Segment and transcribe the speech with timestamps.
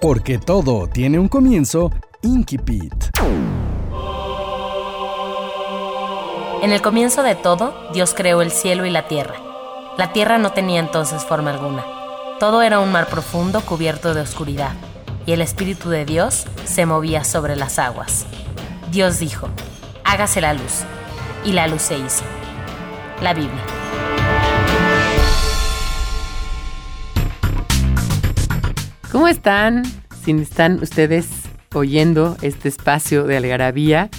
[0.00, 1.90] Porque todo tiene un comienzo,
[2.22, 2.94] Inkipit.
[6.62, 9.34] En el comienzo de todo, Dios creó el cielo y la tierra.
[9.98, 11.84] La tierra no tenía entonces forma alguna
[12.38, 14.72] todo era un mar profundo cubierto de oscuridad,
[15.24, 18.26] y el Espíritu de Dios se movía sobre las aguas.
[18.90, 19.48] Dios dijo,
[20.04, 20.84] hágase la luz,
[21.44, 22.24] y la luz se hizo.
[23.22, 23.85] La Biblia.
[29.16, 29.82] ¿Cómo están?
[30.26, 31.26] Si están ustedes
[31.72, 34.10] oyendo este espacio de algarabía,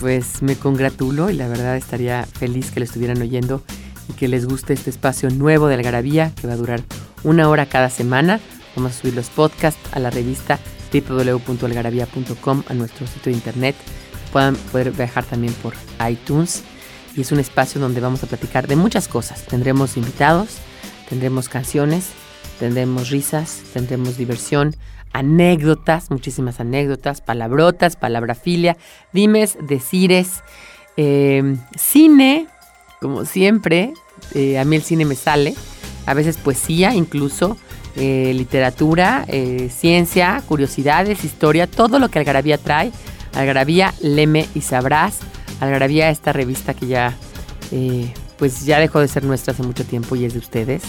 [0.00, 3.62] pues me congratulo y la verdad estaría feliz que lo estuvieran oyendo
[4.06, 6.82] y que les guste este espacio nuevo de algarabía que va a durar
[7.22, 8.38] una hora cada semana.
[8.76, 10.58] Vamos a subir los podcasts a la revista
[10.92, 13.76] www.algarabia.com, a nuestro sitio de internet.
[14.30, 15.72] Puedan poder viajar también por
[16.06, 16.64] iTunes.
[17.16, 19.46] Y es un espacio donde vamos a platicar de muchas cosas.
[19.46, 20.58] Tendremos invitados,
[21.08, 22.10] tendremos canciones,
[22.58, 24.74] tendremos risas, tendremos diversión,
[25.12, 28.76] anécdotas, muchísimas anécdotas, palabrotas, palabrafilia,
[29.12, 30.42] dimes, decires,
[30.96, 32.48] eh, cine,
[33.00, 33.92] como siempre.
[34.34, 35.54] Eh, a mí el cine me sale
[36.06, 37.56] a veces poesía incluso,
[37.96, 42.92] eh, literatura, eh, ciencia, curiosidades, historia, todo lo que Algarabía trae.
[43.34, 45.18] Algarabía, leme y sabrás.
[45.60, 47.16] Algarabía, esta revista que ya,
[48.38, 50.82] pues ya dejó de ser nuestra hace mucho tiempo y es de ustedes.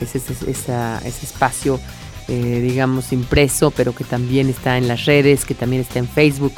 [0.00, 1.80] Es ese, ese espacio,
[2.26, 6.54] digamos, impreso, pero que también está en las redes, que también está en Facebook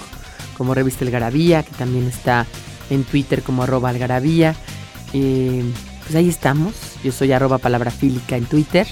[0.59, 2.47] como revista Algarabía, que también está
[2.91, 4.55] en Twitter como arroba Algarabía
[6.11, 6.75] pues ahí estamos.
[7.05, 8.85] Yo soy arroba palabra fílica en Twitter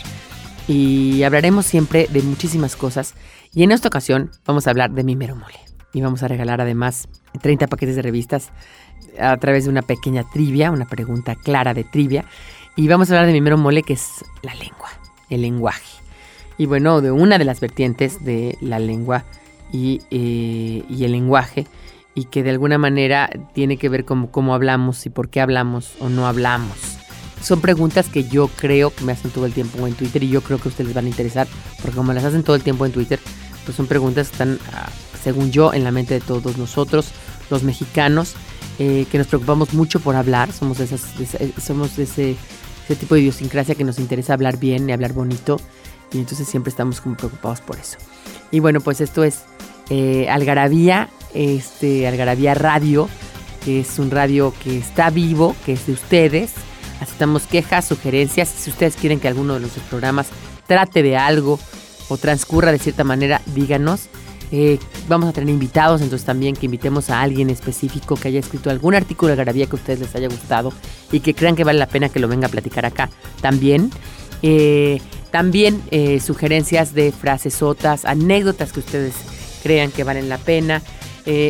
[0.69, 3.15] y hablaremos siempre de muchísimas cosas.
[3.53, 5.59] Y en esta ocasión vamos a hablar de mi mero mole.
[5.93, 7.09] Y vamos a regalar además
[7.43, 8.51] 30 paquetes de revistas
[9.19, 12.25] a través de una pequeña trivia, una pregunta clara de trivia.
[12.79, 14.89] Y vamos a hablar de mi mero mole que es la lengua,
[15.31, 15.99] el lenguaje.
[16.59, 19.25] Y bueno, de una de las vertientes de la lengua
[19.73, 21.67] y, eh, y el lenguaje
[22.15, 25.95] y que de alguna manera tiene que ver con cómo hablamos y por qué hablamos
[25.99, 26.99] o no hablamos
[27.43, 30.41] son preguntas que yo creo que me hacen todo el tiempo en Twitter y yo
[30.43, 31.47] creo que a ustedes van a interesar,
[31.81, 33.21] porque como las hacen todo el tiempo en Twitter,
[33.65, 34.89] pues son preguntas que están, ah,
[35.23, 37.13] según yo, en la mente de todos nosotros,
[37.51, 38.35] los mexicanos,
[38.79, 41.03] eh, que nos preocupamos mucho por hablar, somos de, esas,
[41.63, 42.37] somos de ese,
[42.89, 45.61] ese, tipo de idiosincrasia que nos interesa hablar bien y hablar bonito,
[46.13, 47.99] y entonces siempre estamos como preocupados por eso.
[48.51, 49.41] Y bueno, pues esto es
[49.91, 53.09] eh, Algarabía, este, Algarabía Radio,
[53.65, 56.53] que es un radio que está vivo, que es de ustedes,
[57.01, 58.49] Aceptamos quejas, sugerencias.
[58.49, 60.29] Si ustedes quieren que alguno de nuestros programas
[60.67, 61.59] trate de algo
[62.09, 64.09] o transcurra de cierta manera, díganos.
[64.51, 64.79] Eh,
[65.09, 68.95] vamos a tener invitados, entonces también que invitemos a alguien específico que haya escrito algún
[68.95, 70.73] artículo de garabía que a ustedes les haya gustado
[71.13, 73.11] y que crean que vale la pena que lo venga a platicar acá.
[73.41, 73.91] También,
[74.43, 75.01] eh,
[75.31, 79.15] también eh, sugerencias de frases sotas, anécdotas que ustedes
[79.63, 80.83] crean que valen la pena.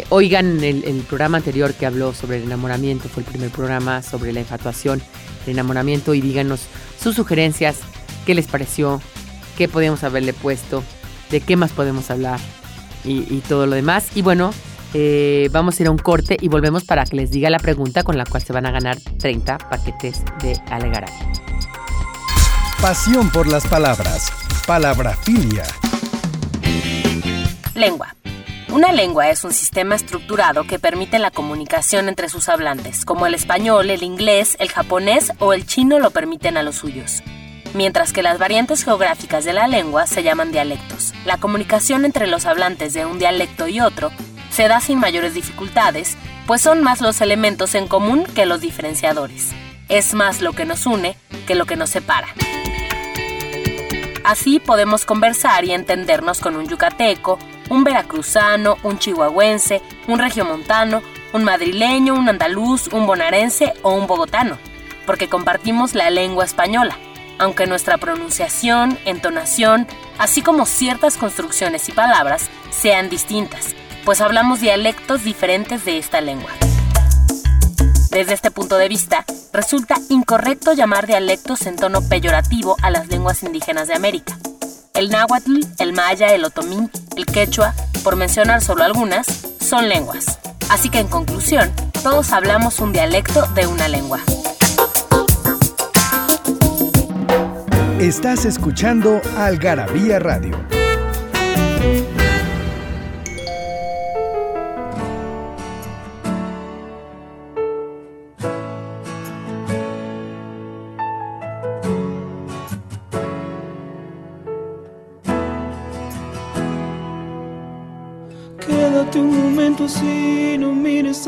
[0.08, 4.32] oigan el, el programa anterior que habló sobre el enamoramiento, fue el primer programa sobre
[4.32, 5.00] la infatuación
[5.50, 6.60] enamoramiento y díganos
[7.00, 7.78] sus sugerencias,
[8.26, 9.00] qué les pareció,
[9.56, 10.82] qué podíamos haberle puesto,
[11.30, 12.40] de qué más podemos hablar
[13.04, 14.08] y, todo lo demás.
[14.14, 14.52] Y bueno,
[14.94, 18.02] eh, vamos a ir a un corte y volvemos para que les diga la pregunta
[18.02, 21.08] con la cual se van a ganar 30 paquetes de Alegará.
[22.80, 24.30] Pasión por las palabras.
[24.66, 25.64] Palabrafilia.
[27.74, 28.14] Lengua.
[28.70, 33.34] Una lengua es un sistema estructurado que permite la comunicación entre sus hablantes, como el
[33.34, 37.22] español, el inglés, el japonés o el chino lo permiten a los suyos.
[37.74, 41.12] Mientras que las variantes geográficas de la lengua se llaman dialectos.
[41.24, 44.10] La comunicación entre los hablantes de un dialecto y otro
[44.50, 46.16] se da sin mayores dificultades,
[46.46, 49.50] pues son más los elementos en común que los diferenciadores.
[49.88, 51.16] Es más lo que nos une
[51.46, 52.28] que lo que nos separa.
[54.24, 57.38] Así podemos conversar y entendernos con un yucateco,
[57.70, 61.02] un veracruzano, un chihuahuense, un regiomontano,
[61.32, 64.58] un madrileño, un andaluz, un bonaerense o un bogotano,
[65.06, 66.98] porque compartimos la lengua española,
[67.38, 69.86] aunque nuestra pronunciación, entonación,
[70.18, 73.74] así como ciertas construcciones y palabras sean distintas,
[74.04, 76.50] pues hablamos dialectos diferentes de esta lengua.
[78.10, 83.42] Desde este punto de vista, resulta incorrecto llamar dialectos en tono peyorativo a las lenguas
[83.42, 84.36] indígenas de América,
[84.94, 89.26] el náhuatl, el maya, el otomí, el quechua, por mencionar solo algunas,
[89.60, 90.38] son lenguas.
[90.70, 94.20] Así que en conclusión, todos hablamos un dialecto de una lengua.
[98.00, 100.77] Estás escuchando Algarabía Radio.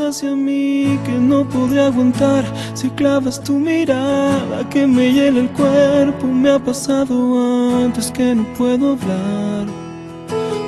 [0.07, 2.43] Hacia mí, que no podré aguantar
[2.73, 6.27] si clavas tu mirada que me hiela el cuerpo.
[6.27, 7.13] Me ha pasado
[7.83, 9.67] antes que no puedo hablar.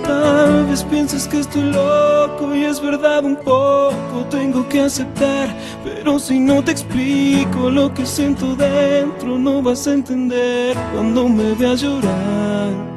[0.03, 6.19] Tal vez pienses que estoy loco y es verdad un poco, tengo que aceptar, pero
[6.19, 11.81] si no te explico lo que siento dentro, no vas a entender cuando me veas
[11.81, 12.92] llorar.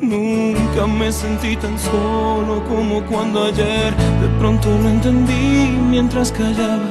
[0.00, 6.88] Nunca me sentí tan solo como cuando ayer de pronto lo entendí mientras callaba.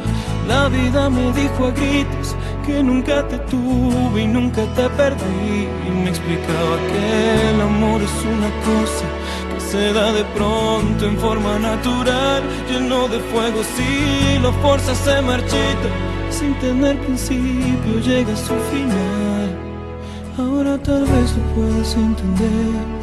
[0.48, 2.36] La vida me dijo a gritos
[2.68, 5.68] que nunca te tuve y nunca te perdí.
[5.88, 9.06] Y me explicaba que el amor es una cosa
[9.56, 13.64] que se da de pronto en forma natural, lleno de fuego.
[13.76, 15.90] Si lo fuerza se marchita,
[16.30, 19.58] sin tener principio llega a su final.
[20.38, 22.99] Ahora tal vez lo puedas entender.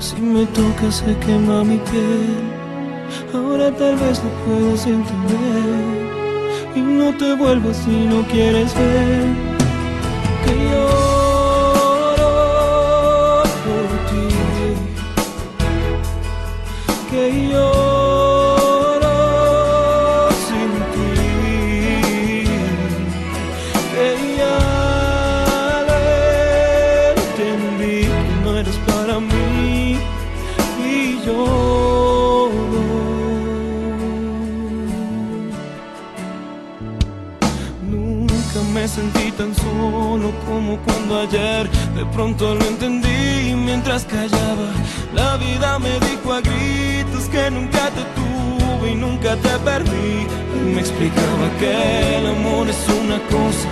[0.00, 2.36] Si me tocas se quema mi piel.
[3.34, 6.08] Ahora tal vez lo puedas entender.
[6.76, 9.26] Y no te vuelvas si no quieres ver.
[10.44, 11.07] Que lloro
[40.58, 44.68] como cuando ayer de pronto lo entendí mientras callaba.
[45.14, 50.26] La vida me dijo a gritos que nunca te tuve y nunca te perdí.
[50.74, 53.68] Me explicaba que el amor es una cosa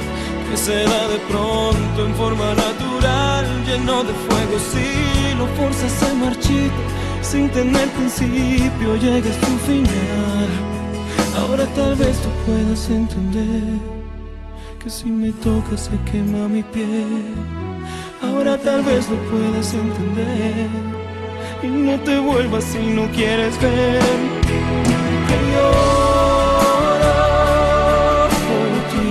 [0.49, 4.57] que se da de pronto en forma natural, lleno de fuego.
[4.71, 6.83] Si lo fuerzas se marchita,
[7.21, 10.49] sin tener principio, llega a su final.
[11.41, 14.06] Ahora tal vez tú puedas entender
[14.87, 17.35] que si me tocas se quema mi piel.
[18.23, 20.69] Ahora tal vez lo puedas entender
[21.61, 24.01] y no te vuelvas si no quieres ver.
[25.27, 25.99] Que lloro
[28.47, 29.09] por ti,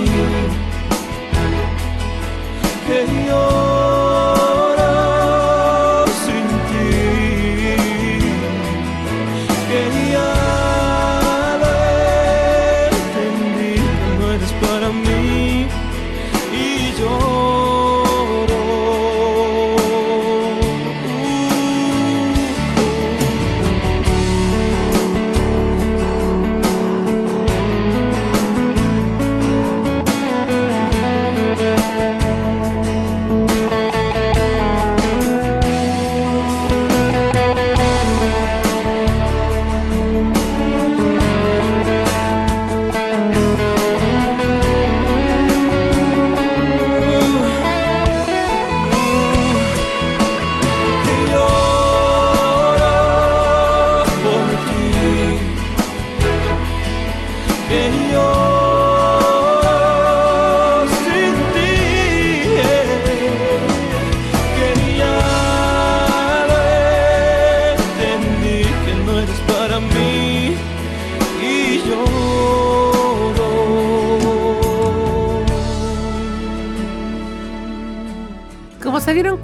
[2.86, 2.98] que
[3.28, 3.85] lloro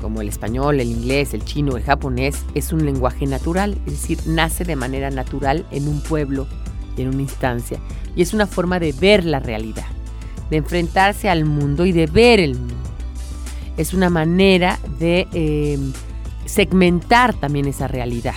[0.00, 4.18] como el español, el inglés, el chino, el japonés, es un lenguaje natural, es decir,
[4.26, 6.46] nace de manera natural en un pueblo
[6.96, 7.78] y en una instancia,
[8.14, 9.86] y es una forma de ver la realidad,
[10.50, 12.74] de enfrentarse al mundo y de ver el mundo.
[13.76, 15.78] Es una manera de eh,
[16.44, 18.34] segmentar también esa realidad.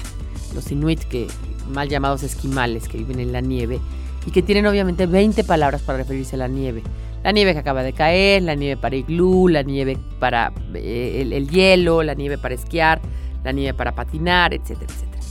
[0.53, 1.27] Los inuit, que
[1.71, 3.79] mal llamados esquimales, que viven en la nieve,
[4.25, 6.83] y que tienen obviamente 20 palabras para referirse a la nieve.
[7.23, 11.49] La nieve que acaba de caer, la nieve para iglú, la nieve para eh, el,
[11.49, 13.01] hielo, la nieve para esquiar,
[13.43, 15.23] la nieve para patinar, etcétera, etcétera.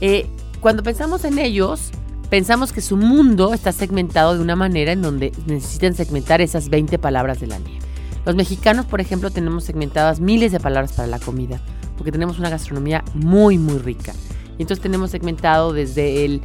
[0.00, 0.26] Eh,
[0.60, 1.90] cuando pensamos en ellos,
[2.30, 6.98] pensamos que su mundo está segmentado de una manera en donde necesitan segmentar esas 20
[6.98, 7.80] palabras de la nieve.
[8.24, 11.60] Los mexicanos, por ejemplo, tenemos segmentadas miles de palabras para la comida,
[11.96, 14.12] porque tenemos una gastronomía muy, muy rica.
[14.58, 16.42] Y entonces tenemos segmentado desde el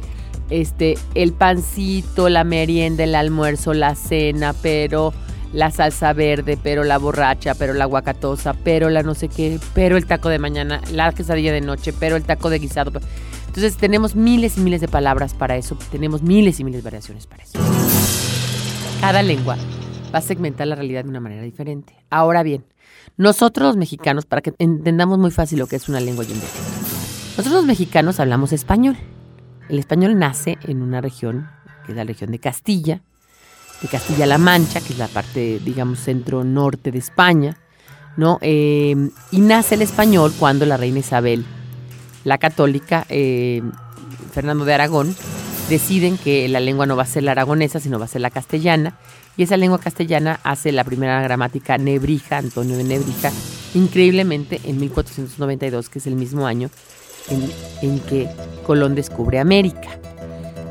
[0.50, 5.12] este, el pancito, la merienda, el almuerzo, la cena, pero
[5.52, 9.96] la salsa verde, pero la borracha, pero la guacatosa, pero la no sé qué, pero
[9.96, 12.92] el taco de mañana, la quesadilla de noche, pero el taco de guisado.
[13.46, 17.26] Entonces tenemos miles y miles de palabras para eso, tenemos miles y miles de variaciones
[17.26, 17.58] para eso.
[19.00, 19.56] Cada lengua
[20.14, 21.94] va a segmentar la realidad de una manera diferente.
[22.10, 22.64] Ahora bien,
[23.16, 26.40] nosotros los mexicanos, para que entendamos muy fácil lo que es una lengua y un
[27.36, 28.96] nosotros los mexicanos hablamos español.
[29.68, 31.48] El español nace en una región,
[31.84, 33.02] que es la región de Castilla,
[33.82, 37.56] de Castilla-La Mancha, que es la parte, digamos, centro-norte de España,
[38.16, 38.38] ¿no?
[38.40, 41.44] Em, y nace el español cuando la reina Isabel,
[42.24, 43.72] la católica, em,
[44.32, 45.14] Fernando de Aragón,
[45.68, 48.30] deciden que la lengua no va a ser la aragonesa, sino va a ser la
[48.30, 48.98] castellana.
[49.36, 53.32] Y esa lengua castellana hace la primera gramática Nebrija, Antonio de Nebrija,
[53.74, 56.70] increíblemente en 1492, que es el mismo año
[57.30, 58.28] en, que
[58.66, 59.98] Colón descubre América.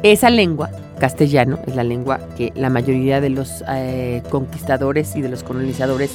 [0.03, 0.69] Esa lengua,
[0.99, 6.11] castellano, es la lengua que la mayoría de los eh, conquistadores y de los colonizadores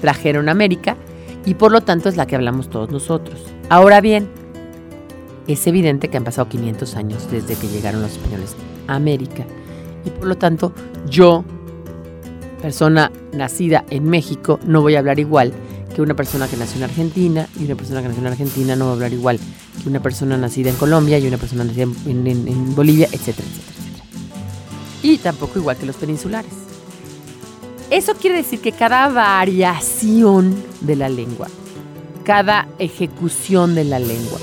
[0.00, 0.96] trajeron a América
[1.44, 3.46] y por lo tanto es la que hablamos todos nosotros.
[3.68, 4.28] Ahora bien,
[5.46, 8.56] es evidente que han pasado 500 años desde que llegaron los españoles
[8.86, 9.46] a América
[10.04, 10.72] y por lo tanto
[11.08, 11.44] yo,
[12.60, 15.52] persona nacida en México, no voy a hablar igual
[15.94, 18.86] que una persona que nació en Argentina y una persona que nació en Argentina no
[18.86, 19.40] va a hablar igual
[19.82, 24.04] que una persona nacida en Colombia y una persona nacida en, Bolivia, etcétera, etcétera, etcétera.
[25.02, 26.52] Y tampoco igual que los peninsulares.
[27.90, 31.48] Eso quiere decir que cada variación de la lengua,
[32.24, 34.38] cada ejecución de la lengua,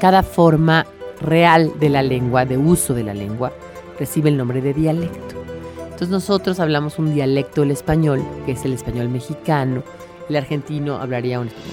[0.00, 0.86] cada forma
[1.20, 3.52] real de la lengua, de uso de la lengua,
[3.98, 5.36] recibe el nombre de dialecto.
[5.84, 9.82] Entonces nosotros hablamos un dialecto del español, que es el español mexicano,
[10.28, 11.72] el argentino hablaría un español.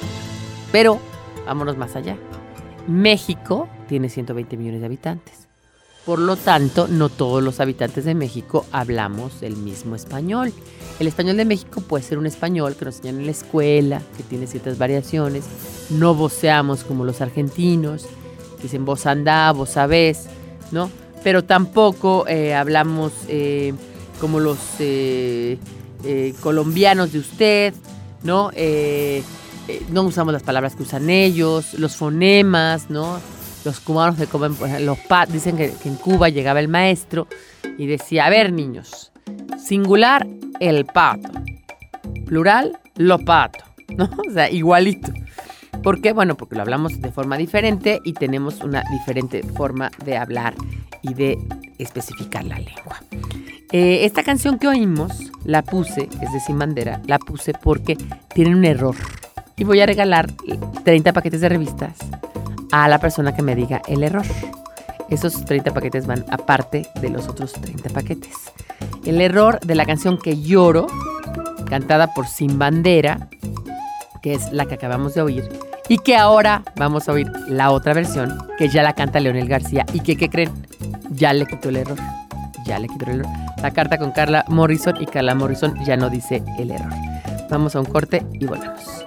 [0.72, 1.00] Pero
[1.46, 2.18] vámonos más allá.
[2.88, 5.48] México tiene 120 millones de habitantes.
[6.06, 10.52] Por lo tanto, no todos los habitantes de México hablamos el mismo español.
[11.00, 14.24] El español de México puede ser un español que nos enseñan en la escuela, que
[14.24, 15.46] tiene ciertas variaciones.
[15.90, 18.06] No voceamos como los argentinos,
[18.62, 20.28] dicen vos andá, vos sabés,
[20.72, 20.92] ¿no?
[21.24, 23.74] Pero tampoco eh, hablamos eh,
[24.20, 25.58] como los eh,
[26.42, 27.74] colombianos de usted,
[28.24, 28.52] ¿no?
[28.54, 29.24] Eh,
[29.68, 33.20] eh, no usamos las palabras que usan ellos, los fonemas, ¿no?
[33.64, 37.28] Los cubanos se comen, los pat, dicen que, en Cuba llegaba el maestro
[37.78, 39.12] y decía, a ver niños,
[39.58, 40.28] singular
[40.60, 41.30] el pato,
[42.26, 43.64] plural los patos,
[43.98, 44.10] ¿no?
[44.28, 45.12] O sea, igualito.
[45.84, 46.14] ¿Por qué?
[46.14, 50.56] Bueno, porque lo hablamos de forma diferente y tenemos una diferente forma de hablar
[51.02, 51.38] y de
[51.78, 53.04] especificar la lengua.
[53.74, 55.12] Eh, esta canción que oímos
[55.44, 57.98] la puse, es de Sin Bandera, la puse porque
[58.34, 58.96] tiene un error.
[59.58, 60.32] Y voy a regalar
[60.86, 61.98] 30 paquetes de revistas
[62.72, 64.26] a la persona que me diga el error.
[65.10, 68.32] Esos 30 paquetes van aparte de los otros 30 paquetes.
[69.06, 70.88] el error de la canción que lloro,
[71.70, 73.28] cantada por Sin Bandera,
[74.22, 75.50] que es la que acabamos de oír,
[75.90, 79.86] y que ahora vamos a oír la otra versión, que ya la canta Leonel García,
[79.94, 80.52] y que, ¿qué creen?
[81.12, 81.98] Ya le quitó el error.
[82.66, 83.32] Ya le quitó el error.
[83.62, 86.92] La carta con Carla Morrison y Carla Morrison ya no dice el error.
[87.50, 89.06] Vamos a un corte y volvemos.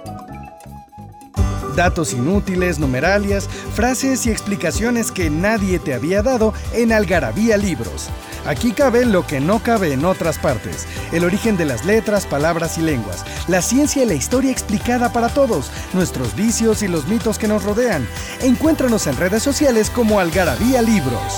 [1.75, 8.09] Datos inútiles, numeralias, frases y explicaciones que nadie te había dado en Algarabía Libros.
[8.47, 12.77] Aquí cabe lo que no cabe en otras partes, el origen de las letras, palabras
[12.77, 17.37] y lenguas, la ciencia y la historia explicada para todos, nuestros vicios y los mitos
[17.37, 18.07] que nos rodean.
[18.41, 21.33] Encuéntranos en redes sociales como Algarabía Libros.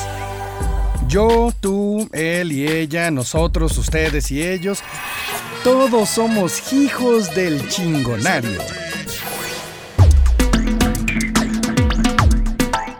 [1.07, 4.83] Yo, tú, él y ella, nosotros, ustedes y ellos,
[5.63, 8.61] todos somos hijos del chingonario.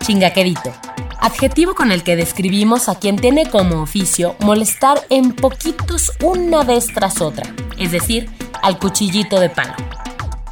[0.01, 0.74] Chingaquerito
[1.22, 6.88] adjetivo con el que describimos a quien tiene como oficio molestar en poquitos una vez
[6.94, 8.30] tras otra, es decir,
[8.62, 9.74] al cuchillito de palo.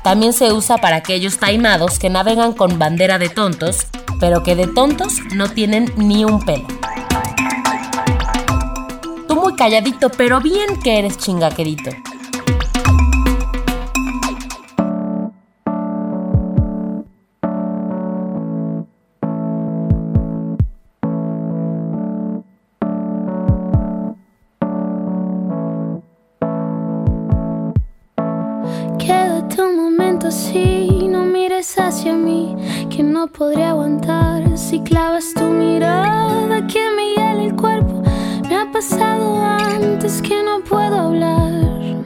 [0.03, 3.87] También se usa para aquellos taimados que navegan con bandera de tontos,
[4.19, 6.67] pero que de tontos no tienen ni un pelo.
[9.27, 11.91] Tú muy calladito, pero bien que eres chingaquerito.
[33.03, 38.03] No podría aguantar si clavas tu mirada que me hiela el cuerpo.
[38.47, 42.05] Me ha pasado antes que no puedo hablar.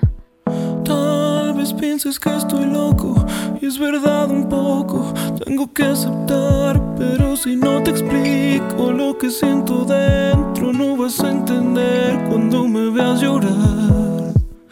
[0.83, 3.13] Tal vez pienses que estoy loco
[3.61, 5.13] y es verdad un poco.
[5.43, 11.29] Tengo que aceptar, pero si no te explico lo que siento dentro, no vas a
[11.29, 14.00] entender cuando me veas llorar.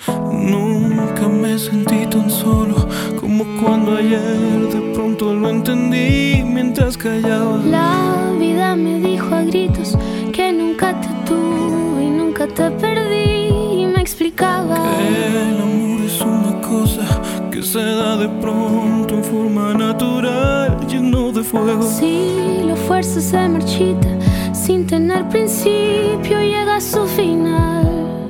[0.08, 2.76] Nunca me sentí tan solo
[3.20, 7.58] como cuando ayer de pronto lo entendí mientras callaba.
[7.66, 9.98] La vida me dijo a gritos
[10.32, 16.22] que nunca te tuve y nunca te perdí y me explicaba que el amor es
[16.22, 17.06] una cosa
[17.52, 21.84] que se da de pronto en forma natural, lleno de fuego.
[21.84, 24.08] Si lo fuerza se marchita
[24.54, 28.28] sin tener principio llega a su final.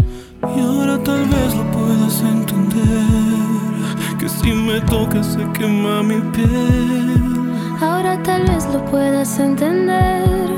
[0.56, 0.98] Y ahora
[4.30, 7.50] si me tocas se quema mi piel.
[7.82, 10.50] Ahora tal vez lo puedas entender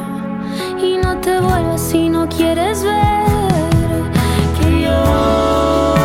[0.82, 4.12] y no te vuelvas si no quieres ver
[4.60, 6.01] que yo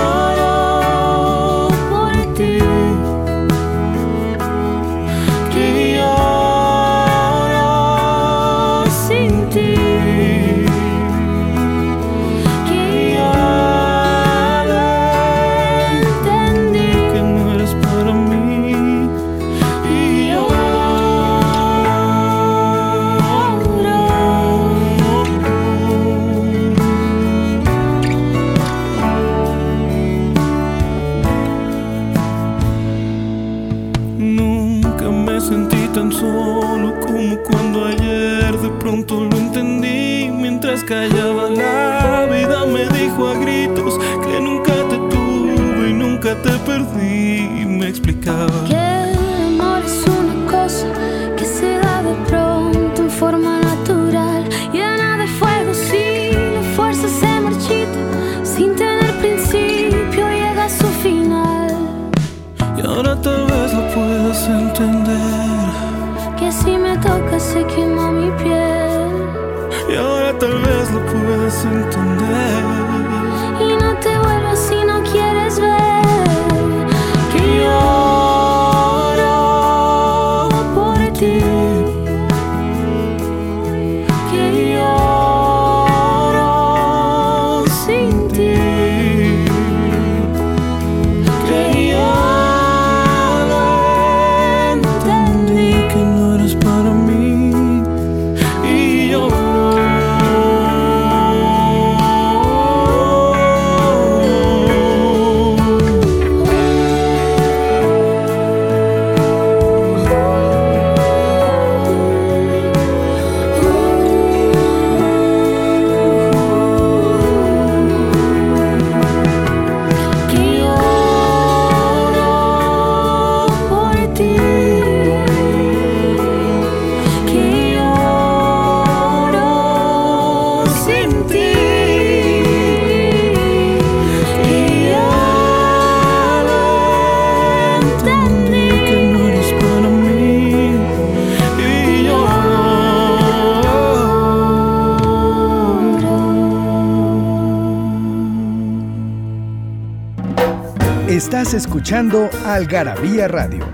[151.86, 153.64] escuchando Algarabía Radio.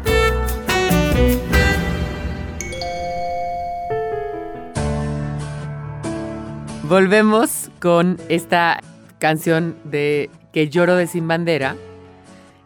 [6.83, 8.81] Volvemos con esta
[9.19, 11.75] canción de Que lloro de Sin Bandera,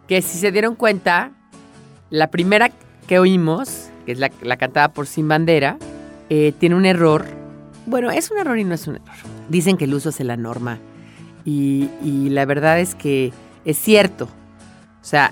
[0.08, 1.30] que si se dieron cuenta,
[2.10, 2.72] la primera
[3.06, 5.78] que oímos, que es la, cantada por Sin Bandera,
[6.28, 7.24] eh, tiene un error.
[7.86, 9.30] Bueno, es un error y no es un error.
[9.48, 10.80] Dicen que el uso es la norma.
[11.44, 11.88] Y
[12.30, 13.32] la verdad es que
[13.64, 14.28] es cierto.
[15.06, 15.30] O sea,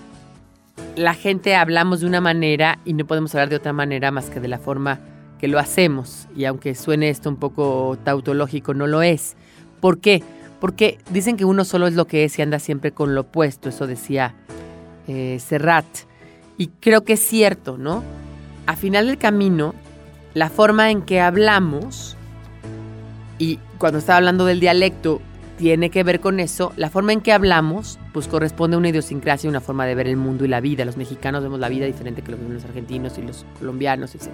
[0.95, 4.39] la gente hablamos de una manera y no podemos hablar de otra manera más que
[4.39, 5.01] de la forma
[5.41, 6.29] que lo hacemos.
[6.37, 9.35] Y aunque suene esto un poco tautológico, no lo es.
[9.81, 10.23] ¿Por qué?
[10.61, 13.69] Porque dicen que uno solo es lo que es y anda siempre con lo opuesto.
[13.69, 14.37] Eso decía
[15.09, 15.85] eh, Serrat.
[16.57, 18.05] Y creo que es cierto, ¿no?
[18.67, 19.75] A final del camino,
[20.35, 22.17] la forma en que hablamos,
[23.41, 25.21] y cuando estaba hablando del dialecto,
[25.57, 29.49] tiene que ver con eso, la forma en que hablamos, pues corresponde a una idiosincrasia,
[29.49, 30.85] una forma de ver el mundo y la vida.
[30.85, 34.31] Los mexicanos vemos la vida diferente que los argentinos y los colombianos, etc.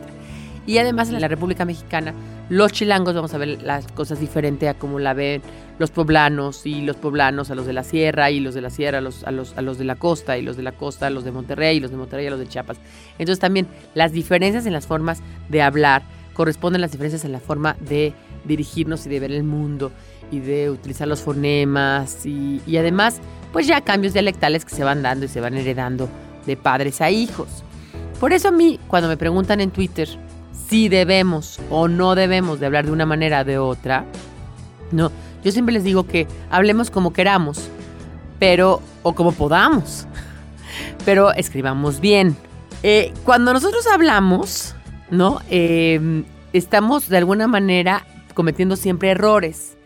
[0.67, 2.15] Y además en la República Mexicana,
[2.49, 5.43] los chilangos vamos a ver las cosas diferentes a como la ven
[5.79, 8.99] los poblanos y los poblanos a los de la sierra y los de la sierra
[8.99, 11.11] a los, a los, a los de la costa y los de la costa a
[11.11, 12.79] los de Monterrey y los de Monterrey a los de Chiapas.
[13.19, 16.03] Entonces también las diferencias en las formas de hablar
[16.35, 18.13] corresponden a las diferencias en la forma de
[18.45, 19.91] dirigirnos y de ver el mundo
[20.31, 23.21] y de utilizar los fonemas y, y además
[23.53, 26.09] pues ya cambios dialectales que se van dando y se van heredando
[26.47, 27.49] de padres a hijos.
[28.19, 30.09] Por eso a mí cuando me preguntan en Twitter
[30.69, 34.05] si debemos o no debemos de hablar de una manera o de otra,
[34.93, 35.11] no,
[35.43, 37.69] yo siempre les digo que hablemos como queramos,
[38.39, 40.07] pero o como podamos,
[41.05, 42.37] pero escribamos bien.
[42.83, 44.75] Eh, cuando nosotros hablamos,
[45.11, 45.41] ¿no?
[45.51, 49.77] Eh, estamos de alguna manera cometiendo siempre errores.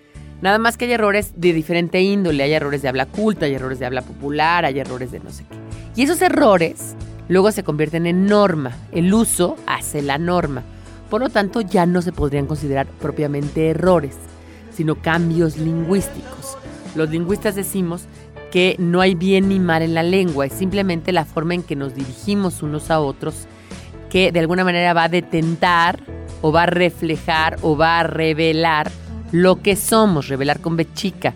[0.44, 2.42] Nada más que hay errores de diferente índole.
[2.42, 5.46] Hay errores de habla culta, hay errores de habla popular, hay errores de no sé
[5.48, 5.56] qué.
[5.96, 6.94] Y esos errores
[7.28, 8.72] luego se convierten en norma.
[8.92, 10.62] El uso hace la norma.
[11.08, 14.16] Por lo tanto, ya no se podrían considerar propiamente errores,
[14.70, 16.58] sino cambios lingüísticos.
[16.94, 18.04] Los lingüistas decimos
[18.52, 21.74] que no hay bien ni mal en la lengua, es simplemente la forma en que
[21.74, 23.46] nos dirigimos unos a otros
[24.10, 26.00] que de alguna manera va a detentar
[26.42, 28.90] o va a reflejar o va a revelar
[29.32, 31.34] lo que somos, revelar con B chica.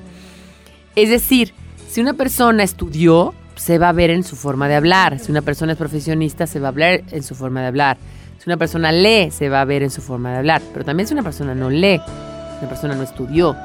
[0.95, 1.53] Es decir,
[1.89, 5.19] si una persona estudió, se va a ver en su forma de hablar.
[5.19, 7.99] Si una persona es profesionista, se va a hablar en su forma de hablar.
[8.39, 10.63] Si una persona lee, se va a ver en su forma de hablar.
[10.73, 12.01] Pero también si una persona no lee,
[12.61, 13.57] una persona no estudió,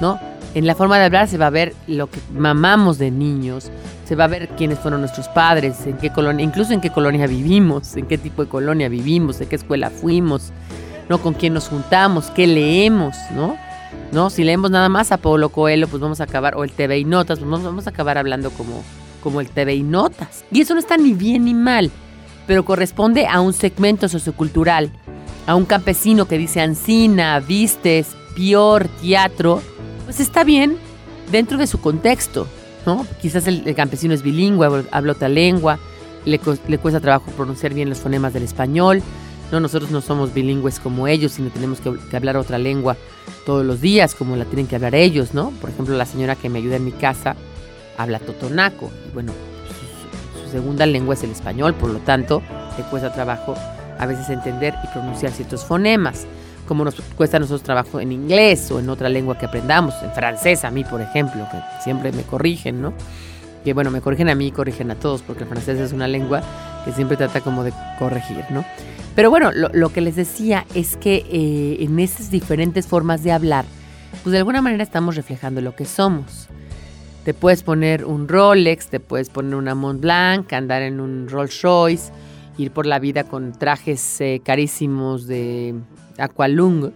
[0.00, 0.18] ¿no?
[0.54, 3.70] En la forma de hablar se va a ver lo que mamamos de niños,
[4.06, 7.26] se va a ver quiénes fueron nuestros padres, en qué colonia, incluso en qué colonia
[7.26, 10.52] vivimos, en qué tipo de colonia vivimos, en qué escuela fuimos,
[11.08, 11.18] ¿no?
[11.18, 13.56] Con quién nos juntamos, qué leemos, ¿no?
[14.12, 14.30] ¿No?
[14.30, 17.04] Si leemos nada más a Pablo Coelho, pues vamos a acabar, o el TV y
[17.04, 18.82] Notas, pues vamos a acabar hablando como,
[19.22, 20.44] como el TV y Notas.
[20.50, 21.90] Y eso no está ni bien ni mal,
[22.46, 24.90] pero corresponde a un segmento sociocultural,
[25.46, 29.62] a un campesino que dice Ancina, Vistes, Pior, Teatro,
[30.04, 30.76] pues está bien
[31.30, 32.46] dentro de su contexto,
[32.84, 33.06] ¿no?
[33.20, 35.78] Quizás el, campesino es bilingüe, habla otra lengua,
[36.24, 39.02] le, le, cuesta trabajo pronunciar bien los fonemas del español,
[39.52, 39.60] ¿no?
[39.60, 42.96] Nosotros no somos bilingües como ellos, sino tenemos que, que, hablar otra lengua
[43.44, 45.50] todos los días, como la tienen que hablar ellos, ¿no?
[45.60, 47.36] Por ejemplo, la señora que me ayuda en mi casa
[47.96, 49.32] habla totonaco, y bueno,
[50.34, 52.42] su, su segunda lengua es el español, por lo tanto,
[52.76, 53.54] le cuesta trabajo
[53.98, 56.26] a veces entender y pronunciar ciertos fonemas
[56.66, 60.12] como nos cuesta a nosotros trabajo en inglés o en otra lengua que aprendamos, en
[60.12, 62.92] francés a mí, por ejemplo, que siempre me corrigen, ¿no?
[63.64, 66.08] Que bueno, me corrigen a mí y corrigen a todos, porque el francés es una
[66.08, 66.42] lengua
[66.84, 68.64] que siempre trata como de corregir, ¿no?
[69.16, 73.64] Pero bueno, lo, que les decía es que eh, en esas diferentes formas de hablar,
[74.22, 76.48] pues de alguna manera estamos reflejando lo que somos.
[77.24, 81.62] Te puedes poner un Rolex, te puedes poner una Mont Blanc, andar en un Rolls
[81.62, 82.12] Royce,
[82.58, 85.74] ir por la vida con trajes eh, carísimos de
[86.18, 86.92] Aqualung,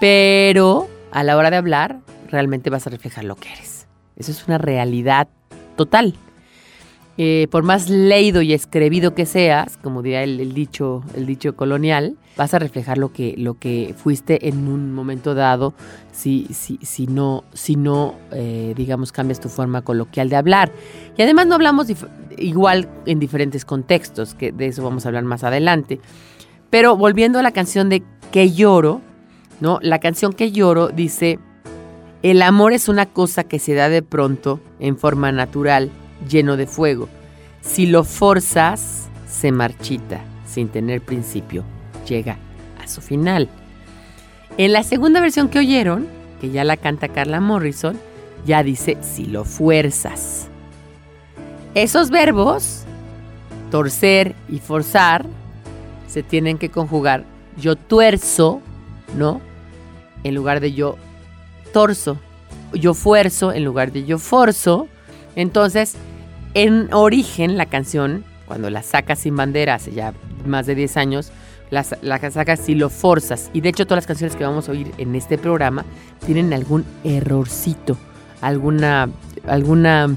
[0.00, 3.86] pero a la hora de hablar realmente vas a reflejar lo que eres.
[4.16, 5.28] Eso es una realidad
[5.76, 6.14] total.
[7.22, 11.02] Eh, por más leído y escribido que seas, como diría el, dicho,
[11.54, 15.74] colonial, vas a reflejar lo que, lo que fuiste en un momento dado
[16.12, 20.72] si, si, si no, si no eh, digamos, cambias tu forma coloquial de hablar.
[21.18, 21.88] Y además no hablamos
[22.38, 26.00] igual en diferentes contextos, de eso vamos a hablar más adelante.
[26.70, 28.02] Pero volviendo a la canción de
[28.32, 29.02] Que lloro,
[29.60, 29.78] ¿no?
[29.82, 31.38] La canción Que lloro dice,
[32.22, 35.90] el amor es una cosa que se da de pronto, en forma natural,
[36.28, 37.08] lleno de fuego.
[37.60, 41.64] Si lo forzas, se marchita, sin tener principio.
[42.08, 42.38] Llega
[42.82, 43.48] a su final.
[44.56, 46.06] En la segunda versión que oyeron,
[46.40, 47.98] que ya la canta Carla Morrison,
[48.44, 50.48] ya dice si lo fuerzas.
[51.74, 52.84] Esos verbos,
[53.70, 55.26] torcer y forzar,
[56.08, 57.24] se tienen que conjugar.
[57.56, 58.60] Yo tuerzo,
[59.16, 59.40] ¿no?
[60.24, 60.96] En lugar de yo
[61.72, 62.18] torso.
[62.72, 64.88] Yo fuerzo en lugar de yo forzo.
[65.36, 65.96] Entonces,
[66.54, 70.12] en origen, la canción, cuando la sacas sin bandera hace ya
[70.46, 71.32] más de 10 años,
[71.70, 73.50] la, la sacas y lo forzas.
[73.52, 75.84] Y de hecho, todas las canciones que vamos a oír en este programa
[76.26, 77.96] tienen algún errorcito,
[78.40, 79.08] alguna,
[79.46, 80.16] alguna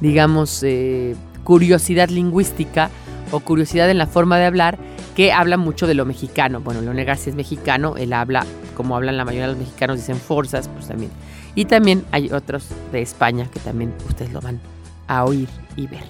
[0.00, 2.90] digamos, eh, curiosidad lingüística
[3.30, 4.78] o curiosidad en la forma de hablar
[5.14, 6.60] que habla mucho de lo mexicano.
[6.60, 8.44] Bueno, Leone García es mexicano, él habla,
[8.74, 11.10] como hablan la mayoría de los mexicanos, dicen forzas, pues también.
[11.54, 14.60] Y también hay otros de España que también ustedes lo van
[15.06, 16.04] a oír y ver.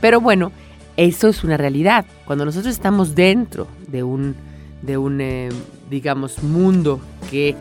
[0.00, 0.52] Pero bueno,
[0.96, 2.04] eso es una realidad.
[2.26, 4.34] Cuando nosotros estamos dentro de un,
[4.82, 5.48] de un eh,
[5.90, 7.56] digamos, mundo que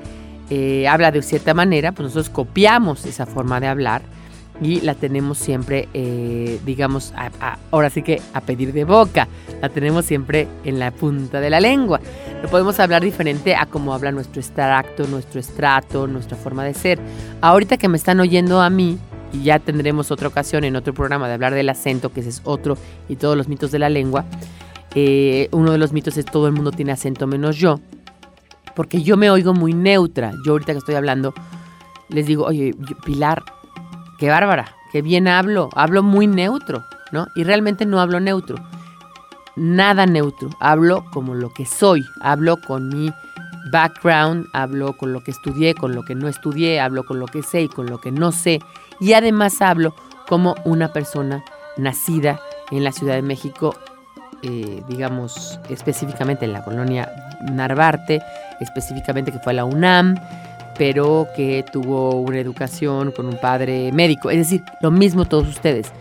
[0.49, 4.01] eh, habla de cierta manera, pues nosotros copiamos esa forma de hablar
[4.61, 7.13] y la tenemos siempre, eh, digamos,
[7.71, 9.27] ahora sí que a pedir de boca,
[9.59, 11.99] la tenemos siempre en la punta de la lengua.
[12.43, 16.99] No podemos hablar diferente a cómo habla nuestro extracto, nuestro estrato, nuestra forma de ser.
[17.41, 18.99] Ahorita que me están oyendo a mí,
[19.33, 22.41] y ya tendremos otra ocasión en otro programa de hablar del acento, que ese es
[22.43, 22.77] otro,
[23.09, 24.25] y todos los mitos de la lengua,
[24.93, 27.79] eh, uno de los mitos es todo el mundo tiene acento menos yo,
[28.75, 30.33] porque yo me oigo muy neutra.
[30.45, 31.33] Yo ahorita que estoy hablando,
[32.09, 33.43] les digo, oye, Pilar,
[34.19, 37.27] qué bárbara, qué bien hablo, hablo muy neutro, ¿no?
[37.35, 38.57] Y realmente no hablo neutro,
[39.55, 43.11] nada neutro, hablo como lo que soy, hablo con mi
[43.71, 47.43] background, hablo con lo que estudié, con lo que no estudié, hablo con lo que
[47.43, 48.59] sé y con lo que no sé,
[48.99, 49.95] y además hablo
[50.27, 51.43] como una persona
[51.77, 52.39] nacida
[52.71, 53.75] en la Ciudad de México,
[54.43, 58.21] eh, digamos específicamente en la colonia Narvarte,
[58.59, 60.15] específicamente que fue a la UNAM,
[60.77, 64.31] pero que tuvo una educación con un padre médico.
[64.31, 65.91] Es decir, lo mismo todos ustedes.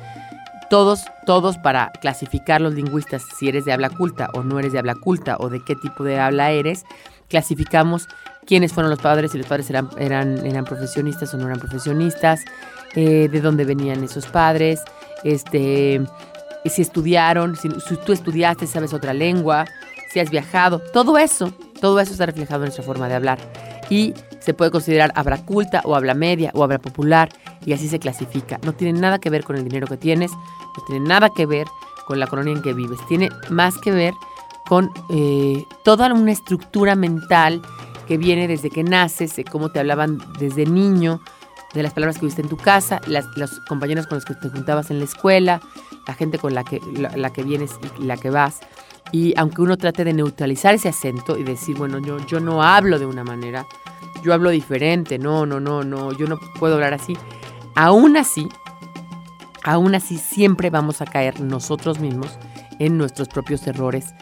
[0.71, 4.79] Todos, todos para clasificar los lingüistas si eres de habla culta o no eres de
[4.79, 6.85] habla culta o de qué tipo de habla eres,
[7.31, 8.09] clasificamos
[8.45, 12.45] quiénes fueron los padres, si los padres eran, eran, eran profesionistas o no eran profesionistas,
[12.95, 14.83] eh, de dónde venían esos padres,
[15.25, 16.03] este,
[16.67, 19.65] si estudiaron, si, si tú estudiaste, sabes otra lengua,
[20.13, 23.39] si has viajado, todo eso, todo eso está reflejado en nuestra forma de hablar
[23.89, 27.29] y se puede considerar habla culta o habla media o habla popular
[27.65, 28.59] y así se clasifica.
[28.65, 31.67] No tiene nada que ver con el dinero que tienes, no tiene nada que ver
[32.07, 34.15] con la colonia en que vives, tiene más que ver
[34.71, 37.61] con eh, toda una estructura mental
[38.07, 41.21] que viene desde que naces, de cómo te hablaban desde niño,
[41.75, 44.49] de las palabras que viste en tu casa, las, los compañeros con los que te
[44.49, 45.61] juntabas en la escuela,
[46.07, 48.61] la gente con la que, la, que vienes y la que vas.
[49.11, 53.01] Y aunque uno trate de neutralizar ese acento y decir, bueno, yo, yo no hablo
[53.01, 53.67] de una manera,
[54.23, 57.17] yo hablo diferente, no, no, no, no, yo no puedo hablar así.
[57.75, 58.49] Aún así,
[59.65, 62.39] aún así siempre vamos a caer nosotros mismos
[62.79, 64.15] en nuestros propios errores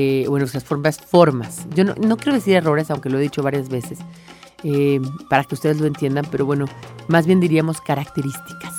[0.00, 1.66] eh, o en nuestras formas, formas.
[1.74, 3.98] Yo no, no, quiero decir errores, aunque lo he dicho varias veces,
[4.62, 6.66] eh, para que ustedes lo entiendan, pero bueno,
[7.08, 8.74] más bien diríamos características,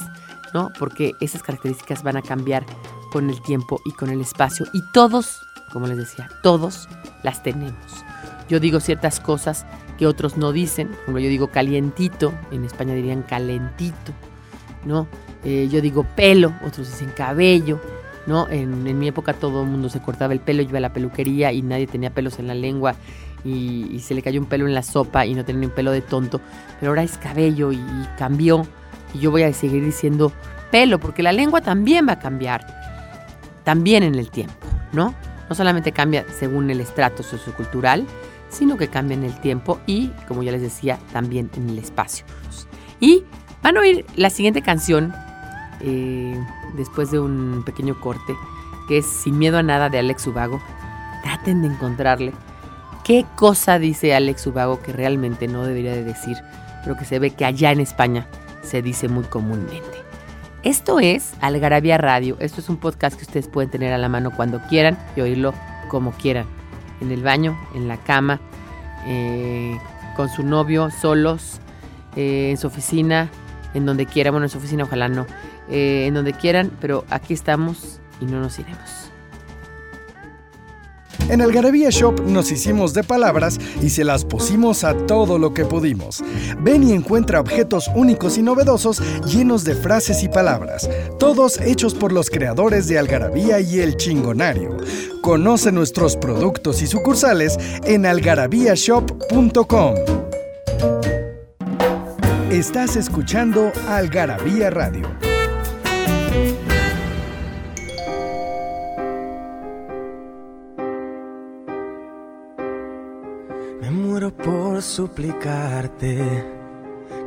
[0.53, 0.71] ¿no?
[0.79, 2.65] Porque esas características van a cambiar
[3.11, 5.41] con el tiempo y con el espacio y todos,
[5.73, 6.87] como les decía, todos
[7.21, 8.05] las tenemos.
[8.47, 9.65] Yo digo ciertas cosas
[9.97, 10.89] que otros no dicen.
[11.05, 14.13] Como yo digo calientito, en España dirían calentito,
[14.85, 15.05] ¿no?
[15.43, 17.81] Eh, yo digo pelo, otros dicen cabello,
[18.29, 18.47] ¿no?
[18.47, 21.63] En, mi época todo el mundo se cortaba el pelo, iba a la peluquería y
[21.63, 22.95] nadie tenía pelos en la lengua
[23.43, 26.01] y, se le cayó un pelo en la sopa y no tenía un pelo de
[26.01, 26.39] tonto.
[26.79, 27.81] Pero ahora es cabello y,
[28.19, 28.67] cambió
[29.15, 30.31] y yo voy a seguir diciendo
[30.69, 32.65] pelo porque la lengua también va a cambiar,
[33.63, 35.15] también en el tiempo, ¿no?
[35.49, 38.05] No solamente cambia según el estrato sociocultural,
[38.49, 42.25] sino que cambia en el tiempo y, como ya les decía, también en el espacio.
[42.99, 43.23] Y
[43.63, 45.15] van a oír la siguiente canción
[45.81, 46.39] eh,
[46.75, 48.35] después de un pequeño corte,
[48.87, 50.61] que es Sin miedo a nada de Alex Ubago.
[51.23, 52.33] Traten de encontrarle
[53.03, 56.37] qué cosa dice Alex Ubago que realmente no debería de decir,
[56.83, 58.27] pero que se ve que allá en España
[58.61, 59.99] se dice muy comúnmente.
[60.63, 62.35] Esto es Algarabía Radio.
[62.39, 65.53] Esto es un podcast que ustedes pueden tener a la mano cuando quieran y oírlo
[65.87, 66.45] como quieran
[67.01, 68.41] en el baño, en la cama,
[69.05, 69.77] eh,
[70.15, 71.59] con su novio, solos,
[72.15, 73.29] eh, en su oficina,
[73.73, 75.25] en donde quiera, bueno, en su oficina ojalá no,
[75.69, 79.09] eh, en donde quieran, pero aquí estamos y no nos iremos.
[81.29, 85.63] En Algarabía Shop nos hicimos de palabras y se las pusimos a todo lo que
[85.63, 86.23] pudimos.
[86.59, 92.11] Ven y encuentra objetos únicos y novedosos llenos de frases y palabras, todos hechos por
[92.11, 94.75] los creadores de Algarabía y El Chingonario.
[95.21, 99.95] Conoce nuestros productos y sucursales en algarabíashop.com.
[102.49, 105.28] Estás escuchando Algarabía Radio.
[113.81, 116.17] Me muero por suplicarte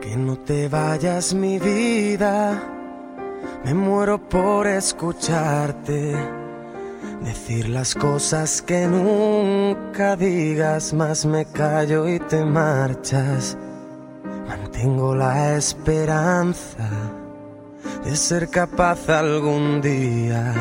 [0.01, 2.63] que no te vayas mi vida.
[3.65, 6.15] Me muero por escucharte
[7.25, 13.57] decir las cosas que nunca digas, más me callo y te marchas.
[14.47, 16.89] Mantengo la esperanza
[18.05, 20.53] de ser capaz algún día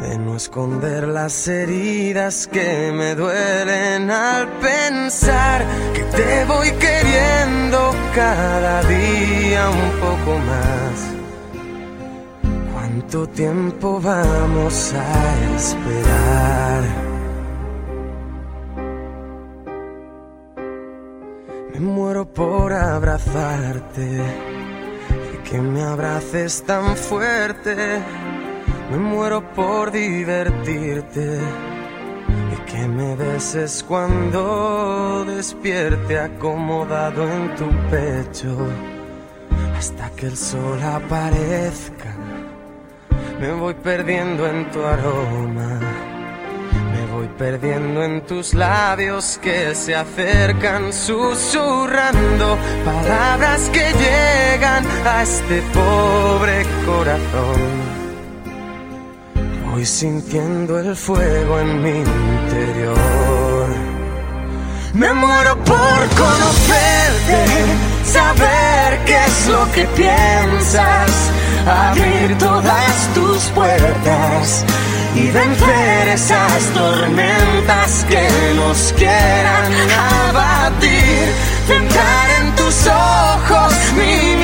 [0.00, 8.82] de no esconder las heridas que me duelen al pensar que te voy queriendo cada
[8.82, 11.06] día un poco más.
[12.74, 16.82] ¿Cuánto tiempo vamos a esperar?
[21.72, 24.55] Me muero por abrazarte
[25.48, 28.02] que me abraces tan fuerte
[28.90, 31.40] me muero por divertirte
[32.52, 38.56] y que me beses cuando despierte acomodado en tu pecho
[39.76, 42.14] hasta que el sol aparezca.
[43.40, 45.85] Me voy perdiendo en tu aroma.
[47.38, 57.96] Perdiendo en tus labios que se acercan susurrando palabras que llegan a este pobre corazón.
[59.70, 63.68] Voy sintiendo el fuego en mi interior.
[64.94, 67.44] Me muero por conocerte,
[68.02, 71.10] saber qué es lo que piensas,
[71.66, 74.64] abrir todas tus puertas
[75.14, 79.72] y vencer esas tormentas que nos quieran
[80.28, 81.32] abatir.
[81.66, 84.35] Centrar en tus ojos mi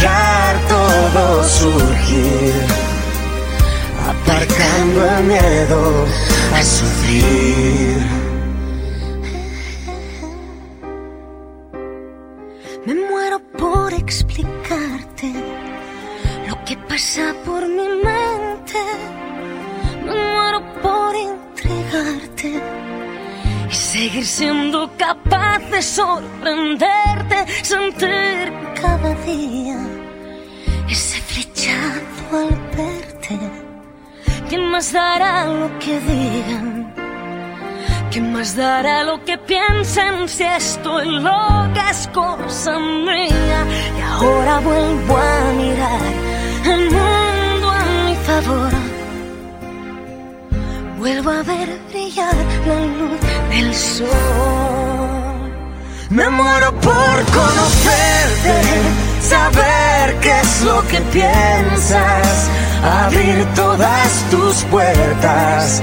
[0.00, 2.52] dejar todo surgir,
[4.06, 6.06] aparcando el miedo
[6.54, 8.18] a sufrir.
[14.08, 15.30] explicarte
[16.48, 18.80] lo que pasa por mi mente.
[20.04, 22.77] Me muero por entregarte
[23.98, 29.76] seguir siendo capaz de sorprenderte, sentir cada día
[30.88, 33.38] ese flechazo al verte.
[34.48, 36.94] ¿Quién más dará lo que digan?
[38.12, 43.60] ¿Quién más dará lo que piensen si estoy loca es cosa mía?
[43.98, 46.02] Y ahora vuelvo a mirar
[46.72, 46.88] el
[50.98, 52.34] Vuelvo a ver brillar
[52.66, 54.08] la luz del sol.
[56.10, 58.60] Me muero por conocerte,
[59.22, 62.50] saber qué es lo que piensas,
[62.82, 65.80] abrir todas tus puertas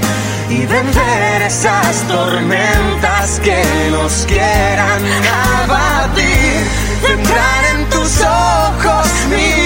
[0.50, 5.02] y vencer esas tormentas que nos quieran
[5.64, 6.60] abatir.
[7.08, 9.65] Entrar en tus ojos mi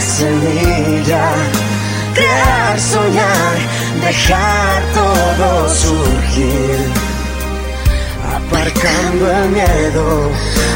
[0.00, 1.32] semilla
[2.14, 3.56] crear, soñar,
[4.00, 6.78] dejar todo surgir,
[8.36, 10.30] aparcando el miedo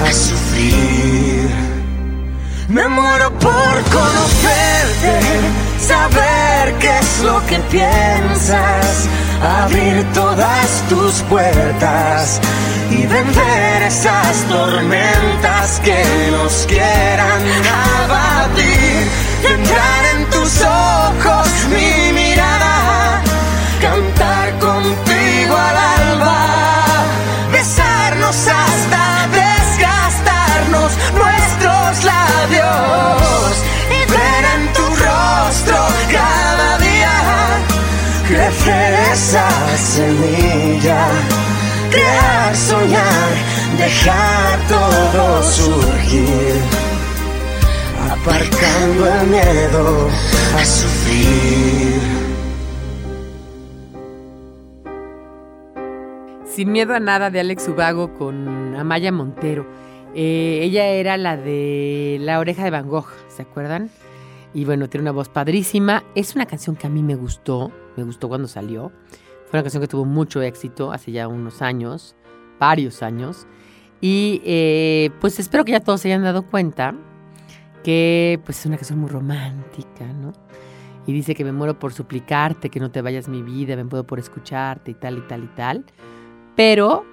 [0.07, 1.49] a sufrir.
[2.69, 5.15] Me muero por conocerte,
[5.79, 9.09] saber qué es lo que piensas,
[9.43, 12.41] abrir todas tus puertas
[12.97, 17.43] y vencer esas tormentas que nos quieran
[18.03, 19.09] abatir,
[19.57, 23.23] entrar en tus ojos mi mirada,
[23.81, 26.47] cantar contigo al alba,
[27.53, 29.03] besarnos hasta
[29.41, 33.53] desgastarnos nuestros labios.
[33.91, 35.79] Y ver en tu rostro
[36.13, 37.17] cada día
[38.29, 41.09] crecer esa semilla,
[42.55, 43.31] soñar,
[43.79, 46.55] dejar todo surgir
[48.11, 50.09] aparcando el miedo
[50.57, 52.01] a sufrir.
[56.47, 59.67] Sin miedo a nada de Alex Ubago con Amaya Montero.
[60.15, 63.91] Eh, ella era la de La oreja de Van Gogh, ¿se acuerdan?
[64.55, 66.05] Y bueno, tiene una voz padrísima.
[66.15, 68.93] Es una canción que a mí me gustó, me gustó cuando salió.
[69.55, 72.17] Fue una canción que tuvo mucho éxito hace ya unos años,
[72.59, 73.47] varios años.
[74.01, 76.93] Y eh, pues espero que ya todos se hayan dado cuenta
[77.85, 80.33] que pues es una canción muy romántica, ¿no?
[81.07, 84.03] Y dice que me muero por suplicarte, que no te vayas mi vida, me puedo
[84.03, 85.85] por escucharte y tal y tal y tal.
[86.57, 87.05] Pero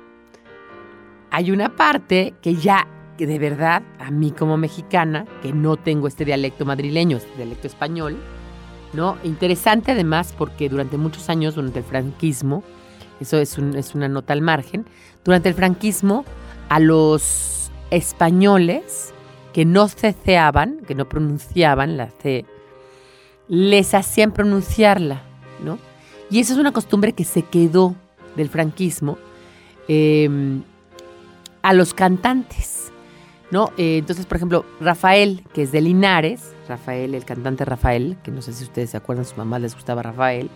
[1.30, 2.88] hay una parte que ya,
[3.20, 7.68] que de verdad, a mí como mexicana, que no tengo este dialecto madrileño, este dialecto
[7.68, 8.18] español,
[8.94, 9.18] ¿no?
[9.24, 12.64] Interesante además porque durante muchos años, durante el franquismo,
[13.20, 13.58] eso es,
[13.94, 14.86] una nota al margen,
[15.24, 16.26] durante el franquismo
[16.70, 19.14] a los españoles
[19.54, 22.46] que no ceceaban, que no pronunciaban la C,
[23.48, 25.22] les hacían pronunciarla,
[25.64, 25.78] ¿no?
[26.32, 27.96] Y esa es una costumbre que se quedó
[28.36, 29.18] del franquismo
[29.88, 30.64] em,
[31.62, 32.91] a los cantantes,
[33.52, 33.72] ¿no?
[33.78, 38.42] Eh, entonces, por ejemplo, Rafael, que es de Linares, Rafael, el cantante Rafael, que no
[38.42, 40.50] sé si ustedes se acuerdan, su mamá les gustaba Rafael,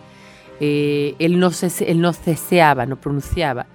[0.60, 3.66] eh, él, no él no ceseaba, no pronunciaba,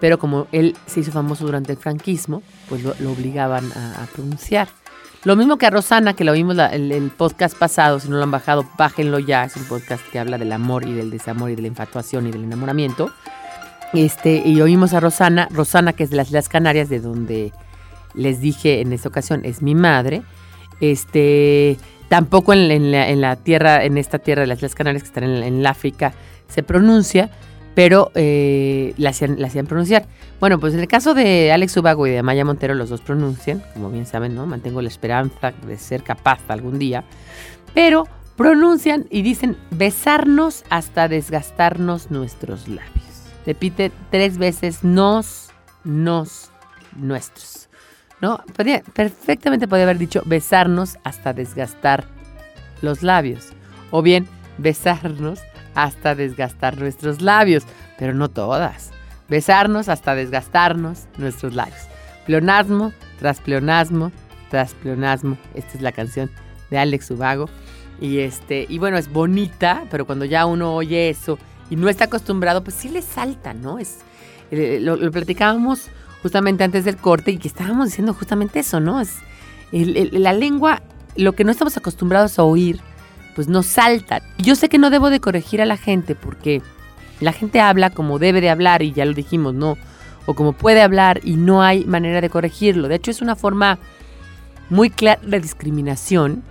[0.00, 4.68] pero como él se hizo famoso durante el franquismo, pues lo, obligaban a, pronunciar.
[5.24, 8.30] Lo mismo que a Rosana, que lo vimos el, podcast pasado, si no lo han
[8.30, 11.62] bajado, bájenlo ya, es un podcast que habla del amor y del desamor y de
[11.62, 13.10] la infatuación y del enamoramiento.
[13.92, 17.52] Este, y oímos a Rosana, Rosana que es de las Islas Canarias, de donde
[18.14, 20.22] les dije en esta ocasión, es mi madre.
[20.80, 21.76] Este,
[22.08, 25.66] tampoco en, la, tierra, en esta tierra de las Islas Canarias que están en, el
[25.66, 26.12] África,
[26.48, 27.30] se pronuncia,
[27.74, 30.06] pero eh, la, hacían, pronunciar.
[30.40, 33.62] Bueno, pues en el caso de Alex Ubago y de Maya Montero, los dos pronuncian,
[33.74, 34.46] como bien saben, ¿no?
[34.46, 37.04] Mantengo la esperanza de ser capaz algún día,
[37.74, 43.04] pero pronuncian y dicen besarnos hasta desgastarnos nuestros labios.
[43.46, 45.50] Repite tres veces nos,
[45.84, 46.50] nos,
[46.96, 47.59] nuestros.
[48.20, 48.42] ¿No?
[48.92, 52.04] perfectamente podría haber dicho besarnos hasta desgastar
[52.82, 53.52] los labios.
[53.90, 55.40] O bien besarnos
[55.74, 57.64] hasta desgastar nuestros labios,
[57.98, 58.90] pero no todas.
[59.28, 61.88] Besarnos hasta desgastarnos nuestros labios.
[62.26, 64.12] Pleonasmo tras pleonasmo
[64.50, 65.38] tras pleonasmo.
[65.54, 66.30] Esta es la canción
[66.70, 67.48] de Alex Ubago.
[68.00, 71.38] Y, este, y bueno, es bonita, pero cuando ya uno oye eso
[71.70, 73.78] y no está acostumbrado, pues sí le salta, ¿no?
[73.78, 73.98] Es,
[74.50, 75.88] eh, lo, platicábamos
[76.22, 79.00] justamente antes del corte y que estábamos diciendo justamente eso, ¿no?
[79.00, 79.18] Es
[79.72, 80.82] la lengua,
[81.16, 82.80] lo que no estamos acostumbrados a oír,
[83.34, 84.22] pues no salta.
[84.38, 86.62] Yo sé que no debo de corregir a la gente porque
[87.20, 89.76] la gente habla como debe de hablar y ya lo dijimos, ¿no?
[90.26, 92.88] O como puede hablar y no hay manera de corregirlo.
[92.88, 93.78] De hecho es una forma
[94.68, 96.42] muy clara de discriminación.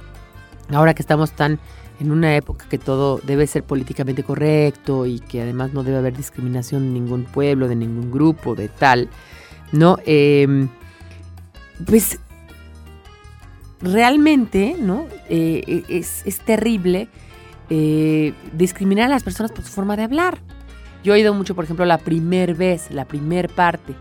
[0.72, 1.60] Ahora que estamos tan
[2.00, 6.16] en una época que todo debe ser políticamente correcto y que además no debe haber
[6.16, 9.10] discriminación de ningún pueblo, de ningún grupo, de tal,
[9.72, 9.98] ¿no?
[10.06, 10.70] Em,
[11.86, 12.20] pues
[13.82, 15.08] realmente, ¿no?
[15.30, 17.08] Eh, es, terrible
[17.70, 20.40] eh, discriminar a las personas por su forma de hablar.
[21.04, 23.94] Yo he oído mucho, por ejemplo, la primer vez, la primer parte,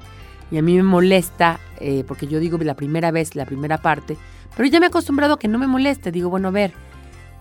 [0.51, 4.17] y a mí me molesta, eh, porque yo digo la primera vez, la primera parte,
[4.57, 6.11] pero ya me he acostumbrado a que no me moleste.
[6.11, 6.73] Digo, bueno, a ver,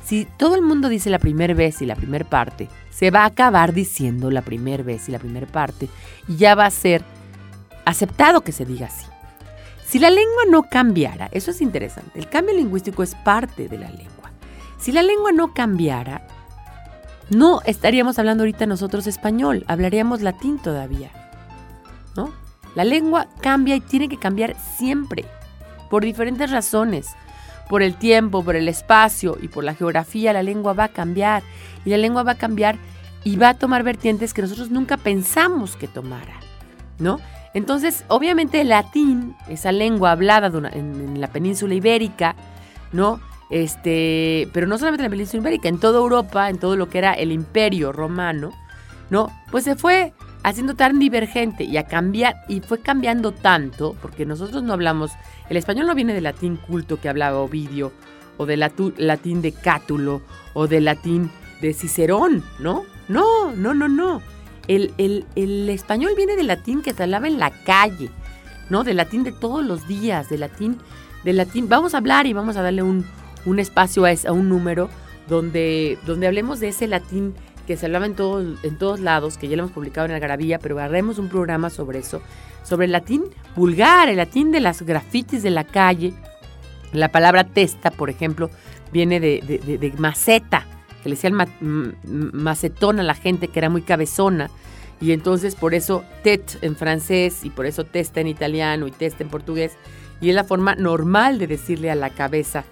[0.04, 3.28] si todo el mundo dice la primera vez y la primera parte, se va a
[3.28, 5.90] acabar diciendo la primera vez y la primera parte,
[6.28, 7.04] y ya va a ser
[7.90, 9.06] aceptado que se diga así.
[9.86, 13.90] Si la lengua no cambiara, eso es interesante, el cambio lingüístico es parte de la
[13.90, 14.32] lengua.
[14.78, 16.28] Si la lengua no cambiara,
[17.30, 21.10] no estaríamos hablando ahorita nosotros español, hablaríamos latín todavía.
[22.16, 22.34] ¿No?
[22.76, 25.26] La lengua cambia y tiene que cambiar siempre,
[25.90, 27.08] por diferentes razones.
[27.70, 31.44] Por el tiempo, por el espacio y por la geografía, la lengua va a cambiar.
[31.86, 32.78] Y la lengua va a cambiar
[33.26, 36.40] y va a tomar vertientes que nosotros nunca pensamos que tomara.
[36.98, 37.20] ¿No?
[37.54, 42.36] Entonces, obviamente el latín, esa lengua hablada en, la península ibérica,
[42.92, 43.20] ¿no?
[43.50, 46.98] Este, pero no solamente en la península ibérica, en toda Europa, en todo lo que
[46.98, 48.52] era el imperio romano,
[49.10, 49.32] ¿no?
[49.52, 54.64] Pues se fue haciendo tan divergente y a cambiar, y fue cambiando tanto, porque nosotros
[54.64, 55.12] no hablamos,
[55.50, 57.92] el español no viene del latín culto que hablaba Ovidio,
[58.38, 60.22] o del latín de Cátulo,
[60.54, 61.32] o del latín
[61.62, 62.86] de Cicerón, ¿no?
[63.08, 64.22] No, no, no, no.
[64.68, 65.26] El,
[65.70, 68.10] español viene del latín que se hablaba en la calle,
[68.70, 68.84] ¿no?
[68.84, 70.78] Del latín de todos los días, del latín,
[71.24, 71.70] del latín.
[71.70, 73.06] Vamos a hablar y vamos a darle un,
[73.58, 74.90] espacio a, a, un número
[75.28, 77.34] donde, donde hablemos de ese latín
[77.66, 80.60] que se hablaba en todos, en todos lados, que ya lo hemos publicado en Algarabía,
[80.60, 82.22] pero haremos un programa sobre eso,
[82.64, 86.14] sobre el latín vulgar, el latín de las grafitis de la calle.
[86.94, 88.50] La palabra testa, por ejemplo,
[88.94, 90.66] viene de, de maceta,
[91.08, 91.36] le decían
[92.34, 94.50] macetón a la gente que era muy cabezona.
[95.00, 99.24] Y entonces por eso tet en francés y por eso testa en italiano y testa
[99.24, 99.74] en portugués.
[100.22, 102.64] Y es la forma normal de decirle a la cabeza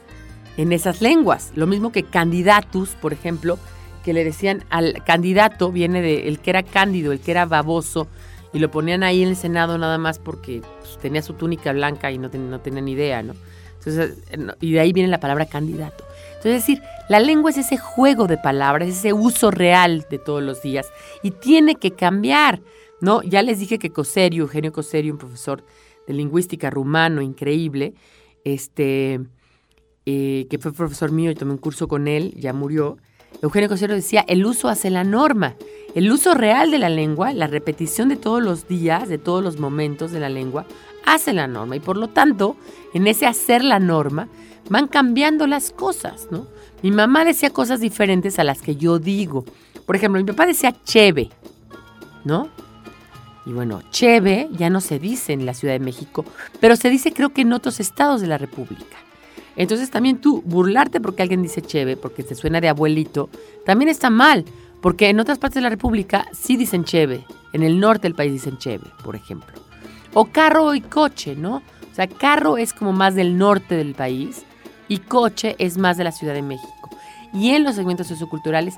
[0.58, 1.52] en esas lenguas.
[1.56, 3.60] Lo mismo que candidatus, por ejemplo,
[4.04, 8.08] que le decían al candidato, viene de el que era cándido, el que era baboso,
[8.54, 12.12] y lo ponían ahí en el Senado nada más porque pues, tenía su túnica blanca
[12.12, 13.34] y no, no tenían idea, ¿no?
[13.80, 16.06] Entonces, eh, y de ahí viene la palabra candidato.
[16.46, 20.62] Es decir, la lengua es ese juego de palabras, ese uso real de todos los
[20.62, 20.88] días
[21.24, 22.62] y tiene que cambiar,
[23.02, 23.24] ¿no?
[23.24, 25.64] Ya les dije que Coserio, Eugenio Coserio, un profesor
[26.08, 27.96] de lingüística rumano increíble,
[28.44, 29.22] este,
[30.06, 32.98] eh, que fue profesor mío y tomé un curso con él, ya murió,
[33.42, 35.56] Eugenio Coserio decía, el uso hace la norma.
[35.94, 39.60] El uso real de la lengua, la repetición de todos los días, de todos los
[39.60, 40.66] momentos de la lengua,
[41.06, 41.76] hace la norma.
[41.76, 42.56] Y por lo tanto,
[42.94, 44.28] en ese hacer la norma,
[44.70, 46.48] van cambiando las cosas, ¿no?
[46.82, 49.46] Mi mamá decía cosas diferentes a las que yo digo.
[49.86, 51.30] Por ejemplo, mi papá decía cheve,
[52.24, 52.50] ¿no?
[53.46, 56.26] Y bueno, cheve ya no se dice en la Ciudad de México,
[56.60, 58.98] pero se dice creo que en otros estados de la República.
[59.56, 63.30] Entonces también tú burlarte porque alguien dice cheve, porque te suena de abuelito,
[63.66, 64.46] también está mal,
[64.82, 68.34] porque en otras partes de la República sí dicen cheve, en el norte del país
[68.34, 69.56] dicen cheve, por ejemplo.
[70.14, 71.58] O carro y coche, ¿no?
[71.58, 74.44] O sea, carro es como más del norte del país
[74.88, 76.90] y coche es más de la Ciudad de México.
[77.34, 78.76] Y en los segmentos socioculturales,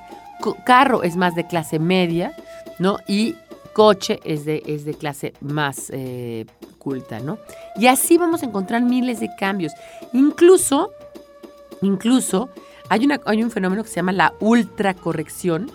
[0.66, 2.36] carro es más de clase media,
[2.80, 2.98] ¿no?
[3.08, 3.36] Y
[3.74, 6.46] coche es de, es de clase más eh,
[6.80, 7.38] culta, ¿no?
[7.76, 9.74] Y así vamos a encontrar miles de cambios.
[10.14, 10.92] Incluso,
[11.82, 12.50] incluso,
[12.90, 15.70] hay, una, hay un fenómeno que se llama la ultracorrección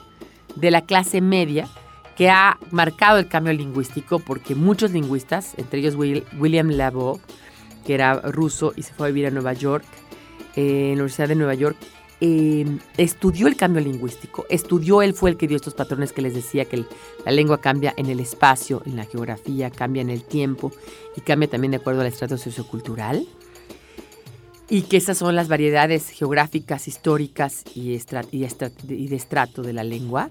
[0.57, 1.69] de la clase media,
[2.17, 7.21] que ha marcado el cambio lingüístico porque muchos lingüistas, entre ellos William Labo,
[7.87, 9.85] que era ruso y se fue a vivir a Nueva York,
[10.57, 11.77] eh, en la Universidad de Nueva York,
[12.25, 16.35] Em, estudió el cambio lingüístico, estudió, él fue el que dio estos patrones que les
[16.35, 16.85] decía que
[17.27, 20.71] la lengua cambia en el espacio, en la geografía, cambia en el tiempo
[21.17, 23.27] y cambia también de acuerdo al estrato sociocultural.
[24.69, 30.31] Y que esas son las variedades geográficas, históricas y, y de estrato de la lengua.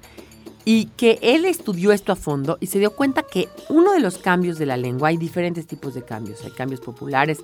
[0.63, 4.17] Y que él estudió esto a fondo y se dio cuenta que uno de los
[4.17, 7.39] cambios de la lengua, hay diferentes tipos de cambios, hay cambios populares,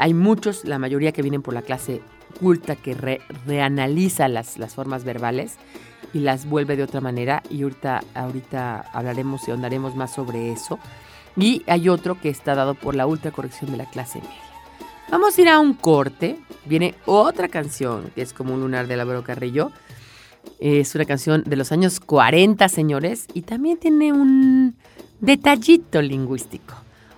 [0.00, 2.00] hay muchos, la mayoría que vienen por la clase
[2.40, 2.94] culta que
[3.46, 5.56] reanaliza las, formas verbales
[6.14, 7.42] y las vuelve de otra manera.
[7.50, 10.78] Y ahorita, ahorita hablaremos y ahondaremos más sobre eso.
[11.36, 14.34] Y hay otro que está dado por la ultracorrección de la clase media.
[15.10, 16.38] Vamos a ir a un corte.
[16.64, 19.70] Viene otra canción que es como un lunar de Álvaro Carrillo.
[20.60, 24.76] Es una canción de los años 40, señores, y también tiene un
[25.20, 26.74] detallito lingüístico.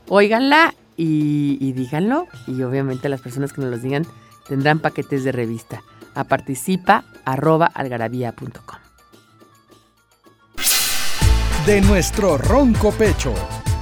[0.09, 4.07] Óiganla y, y díganlo, y obviamente las personas que nos los digan
[4.47, 5.83] tendrán paquetes de revista.
[6.15, 7.05] A participa
[11.67, 13.35] De nuestro ronco pecho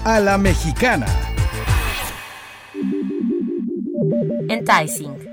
[0.05, 1.07] a la mexicana.
[4.49, 5.29] Enticing.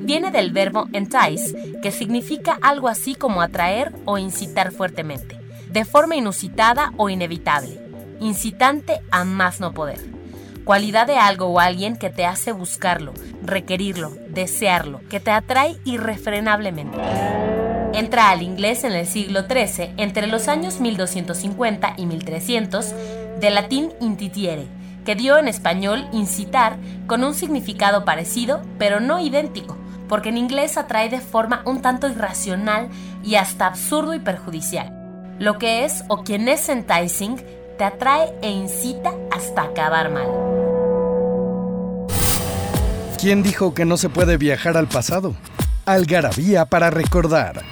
[0.00, 5.38] Viene del verbo entice, que significa algo así como atraer o incitar fuertemente,
[5.70, 7.80] de forma inusitada o inevitable,
[8.20, 10.13] incitante a más no poder
[10.64, 13.12] cualidad de algo o alguien que te hace buscarlo,
[13.42, 16.98] requerirlo, desearlo, que te atrae irrefrenablemente.
[17.92, 22.92] Entra al inglés en el siglo XIII, entre los años 1250 y 1300,
[23.38, 24.66] de latín intitiere,
[25.04, 29.76] que dio en español incitar con un significado parecido, pero no idéntico,
[30.08, 32.88] porque en inglés atrae de forma un tanto irracional
[33.22, 34.92] y hasta absurdo y perjudicial.
[35.38, 37.36] Lo que es o quien es enticing
[37.78, 40.43] te atrae e incita hasta acabar mal.
[43.24, 45.34] ¿Quién dijo que no se puede viajar al pasado?
[45.86, 47.62] Algarabía para recordar.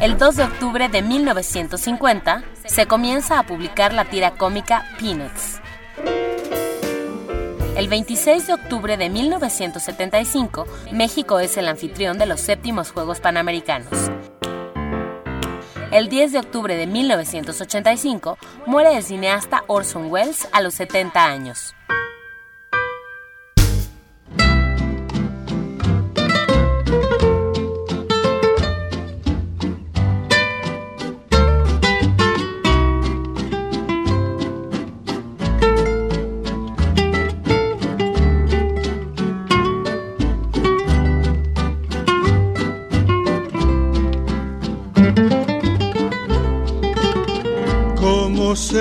[0.00, 5.60] El 2 de octubre de 1950 se comienza a publicar la tira cómica Peanuts.
[7.76, 13.92] El 26 de octubre de 1975, México es el anfitrión de los séptimos Juegos Panamericanos.
[15.92, 21.76] El 10 de octubre de 1985 muere el cineasta Orson Welles a los 70 años.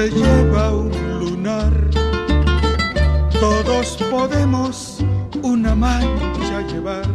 [0.10, 1.74] Lleva un lunar.
[3.40, 5.04] Todos podemos
[5.42, 7.06] una mancha llevar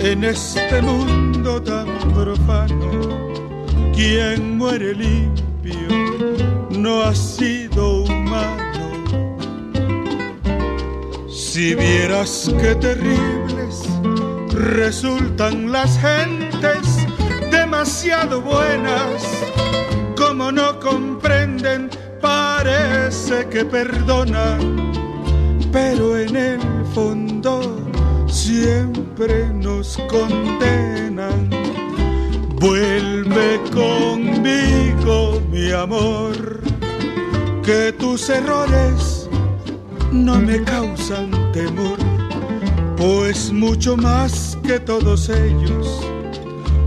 [0.00, 3.30] en este mundo tan profano.
[3.94, 5.88] Quien muere limpio
[6.70, 8.70] no ha sido humano.
[11.28, 13.84] Si vieras qué terribles
[14.52, 17.06] resultan las gentes
[17.50, 19.49] demasiado buenas,
[20.52, 21.90] no comprenden,
[22.20, 24.92] parece que perdonan,
[25.72, 26.60] pero en el
[26.94, 27.60] fondo
[28.26, 31.50] siempre nos condenan.
[32.56, 36.60] Vuelve conmigo, mi amor,
[37.62, 39.28] que tus errores
[40.12, 41.98] no me causan temor,
[42.96, 46.10] pues mucho más que todos ellos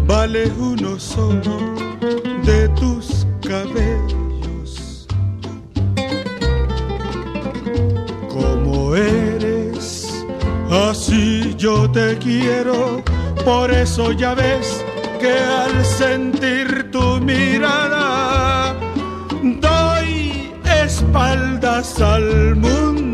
[0.06, 1.58] vale uno solo
[2.44, 3.13] de tus
[3.48, 5.08] cabellos.
[8.30, 10.26] Como eres,
[10.90, 13.04] así yo te quiero,
[13.46, 14.84] por eso ya ves
[15.20, 18.76] que al sentir tu mirada
[19.42, 20.52] doy
[20.84, 23.13] espaldas al mundo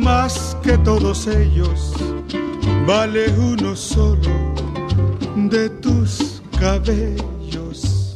[0.00, 1.92] más que todos ellos.
[2.86, 4.54] Vale uno solo
[5.36, 8.14] de tus cabellos.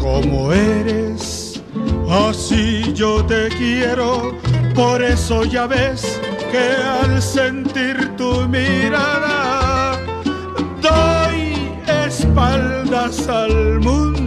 [0.00, 1.62] Como eres,
[2.08, 4.34] así yo te quiero,
[4.74, 6.68] por eso ya ves que
[7.02, 9.98] al sentir tu mirada
[10.80, 11.72] doy
[12.06, 14.17] espaldas al mundo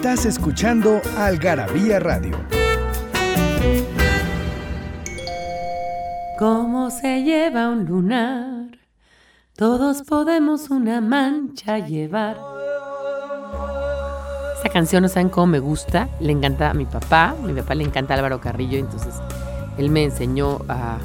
[0.00, 2.34] Estás escuchando Algarabía Radio.
[6.38, 8.78] ¿Cómo se lleva un lunar?
[9.54, 12.38] Todos podemos una mancha llevar.
[14.56, 16.08] Esta canción no saben cómo me gusta.
[16.18, 17.36] Le encanta a mi papá.
[17.44, 18.78] Mi papá le encanta Álvaro Carrillo.
[18.78, 19.14] Entonces
[19.76, 20.96] él me enseñó a,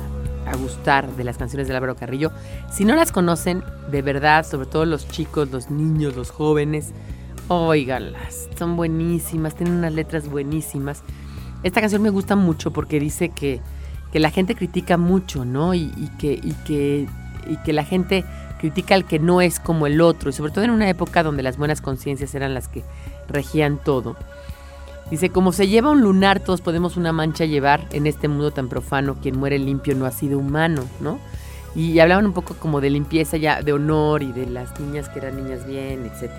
[0.46, 2.32] a gustar de las canciones de Álvaro Carrillo.
[2.72, 6.94] Si no las conocen, de verdad, sobre todo los chicos, los niños, los jóvenes,
[7.48, 8.50] óiganlas.
[8.58, 9.56] Son buenísimas.
[9.56, 11.04] Tienen unas letras buenísimas.
[11.64, 13.62] Esta canción me gusta mucho porque dice que
[14.16, 15.74] que la gente critica mucho, ¿no?
[15.74, 17.06] Y, y, que, y, que,
[17.50, 18.24] y que la gente
[18.62, 21.44] critica al que no es como el otro, y sobre todo en una época donde
[21.44, 22.82] las buenas conciencias eran las que
[23.28, 24.16] regían todo.
[25.12, 28.70] Dice, como se lleva un lunar, todos podemos una mancha llevar en este mundo tan
[28.70, 31.20] profano, quien muere limpio no ha sido humano, ¿no?
[31.76, 35.20] Y hablaban un poco como de limpieza ya, de honor y de las niñas que
[35.20, 36.32] eran niñas bien, etc.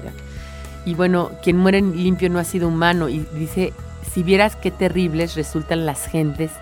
[0.87, 3.75] Y bueno, quien muere limpio no ha sido humano, y dice,
[4.11, 6.53] si vieras qué terribles resultan las gentes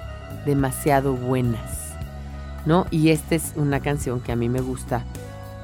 [0.47, 1.93] demasiado buenas,
[2.64, 2.87] ¿no?
[2.91, 5.05] Y esta es una canción que a mí me gusta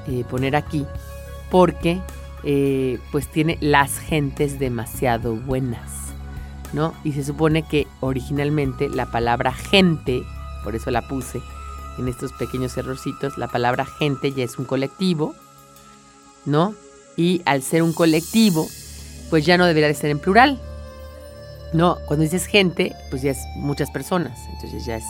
[0.07, 0.85] eh, poner aquí
[1.49, 2.01] porque
[2.43, 6.13] eh, pues tiene las gentes demasiado buenas,
[6.71, 6.93] ¿no?
[7.03, 10.23] Y se supone que originalmente la palabra gente,
[10.63, 11.41] por eso la puse
[11.97, 15.33] en estos pequeños errorcitos, la palabra gente ya es un colectivo,
[16.45, 16.75] ¿no?
[17.17, 18.67] Y al ser un colectivo,
[19.29, 20.59] pues ya no debería de ser en plural,
[21.73, 25.05] no, cuando dices gente, pues ya es muchas personas, entonces ya es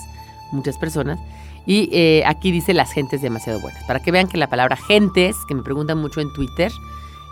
[0.52, 1.20] muchas personas.
[1.66, 3.84] Y eh, aquí dice las gentes demasiado buenas.
[3.86, 6.72] Para que vean que la palabra gentes, que me preguntan mucho en Twitter,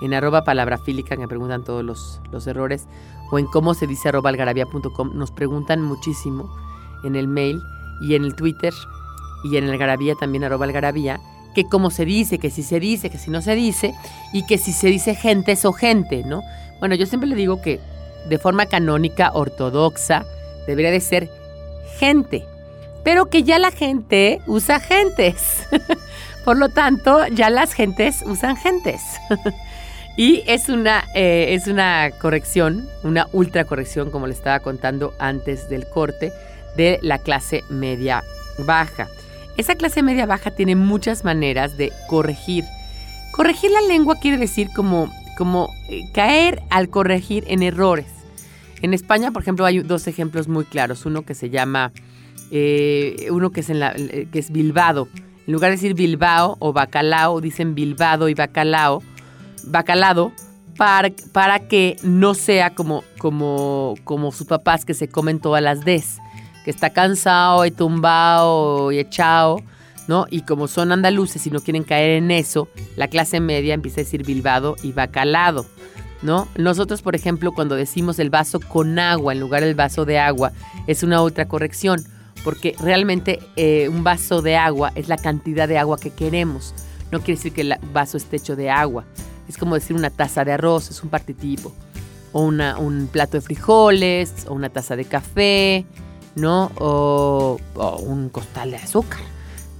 [0.01, 2.87] en arroba palabrafílica, que me preguntan todos los, los errores,
[3.31, 6.49] o en cómo se dice arroba algarabía.com, nos preguntan muchísimo
[7.03, 7.61] en el mail
[8.01, 8.73] y en el Twitter
[9.43, 11.19] y en algarabía también arroba algarabía,
[11.63, 13.93] que cómo se dice, que si se dice, que si no se dice,
[14.31, 16.41] y que si se dice gentes o gente, ¿no?
[16.79, 17.81] Bueno, yo siempre le digo que
[18.29, 20.25] de forma canónica ortodoxa
[20.67, 21.29] debería de ser
[21.97, 22.45] gente,
[23.03, 25.67] pero que ya la gente usa gentes.
[26.45, 29.01] Por lo tanto, ya las gentes usan gentes.
[30.17, 35.67] y es una, eh, es una corrección, una ultra corrección, como le estaba contando antes
[35.67, 36.31] del corte,
[36.77, 38.23] de la clase media
[38.59, 39.09] baja.
[39.59, 42.63] Esa clase media baja tiene muchas maneras de corregir.
[43.33, 48.05] Corregir la lengua quiere decir como como eh, caer al corregir en errores.
[48.81, 51.05] En España, por ejemplo, hay dos ejemplos muy claros.
[51.05, 51.91] Uno que se llama,
[52.51, 55.09] eh, uno que es, en la, eh, que es Bilbado.
[55.45, 59.03] En lugar de decir Bilbao o bacalao, dicen Bilbado y bacalao,
[59.65, 60.31] bacalado,
[60.77, 65.83] para, para que no sea como, como, como sus papás que se comen todas las
[65.83, 66.17] des,
[66.69, 69.63] que está cansado y tumbado y echado,
[70.07, 70.27] ¿no?
[70.29, 74.03] Y como son andaluces y no quieren caer en eso, la clase media empieza a
[74.03, 75.65] decir Bilbado y bacalado.
[76.21, 76.47] ¿No?
[76.57, 80.51] Nosotros, por ejemplo, cuando decimos el vaso con agua en lugar del vaso de agua,
[80.85, 82.05] es una otra corrección
[82.43, 86.75] porque realmente eh, un vaso de agua es la cantidad de agua que queremos.
[87.11, 89.05] No quiere decir que el vaso esté hecho de agua.
[89.47, 91.73] Es como decir una taza de arroz, es un partitipo.
[92.31, 95.87] O una, un plato de frijoles, o una taza de café,
[96.39, 96.71] ¿no?
[96.75, 97.59] O,
[98.01, 99.19] un costal de azúcar,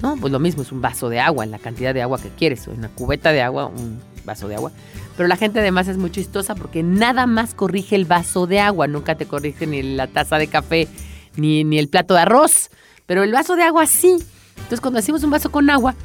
[0.01, 0.15] ¿no?
[0.17, 2.67] Pues lo mismo, es un vaso de agua, la cantidad de agua que quieres.
[2.67, 4.71] O una cubeta de agua, un vaso de agua.
[5.17, 8.87] Pero la gente además es muy chistosa porque nada más corrige el vaso de agua,
[8.87, 10.87] nunca te corrige ni la taza de café
[11.35, 12.69] ni, el plato de arroz,
[13.05, 14.17] pero el vaso de agua sí.
[14.55, 15.95] Entonces cuando hacemos un vaso con agua,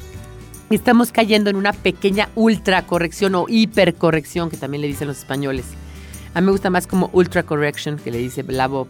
[0.69, 5.65] estamos cayendo en una pequeña ultra corrección o hipercorrección, que también le dicen los españoles.
[6.33, 8.87] A mí me gusta más como ultra correction, que le dice la Bob,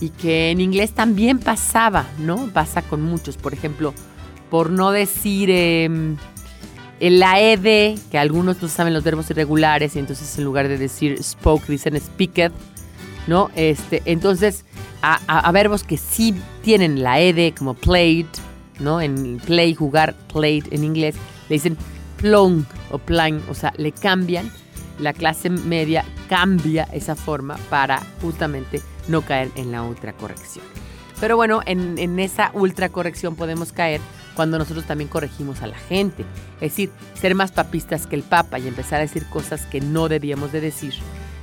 [0.00, 2.48] y que en inglés también pasaba, ¿no?
[2.52, 3.94] Pasa con muchos, por ejemplo,
[4.50, 6.16] por no decir eh,
[7.00, 11.22] la ed, que algunos no saben los verbos irregulares, y entonces en lugar de decir
[11.22, 12.52] spoke, dicen speaked,
[13.26, 13.50] ¿no?
[13.54, 14.64] Este, entonces,
[15.02, 18.26] a, verbos que sí tienen la ed, como played,
[18.80, 19.00] ¿no?
[19.00, 21.16] En play, jugar, played en inglés,
[21.48, 21.76] le dicen
[22.16, 24.50] plong o plan, o sea, le cambian,
[24.98, 30.64] la clase media cambia esa forma para justamente no caer en la ultracorrección.
[31.20, 34.00] Pero bueno, en, en esa ultracorrección podemos caer
[34.36, 36.24] cuando nosotros también corregimos a la gente.
[36.56, 36.90] Es decir,
[37.20, 40.60] ser más papistas que el Papa y empezar a decir cosas que no debíamos de
[40.60, 40.94] decir,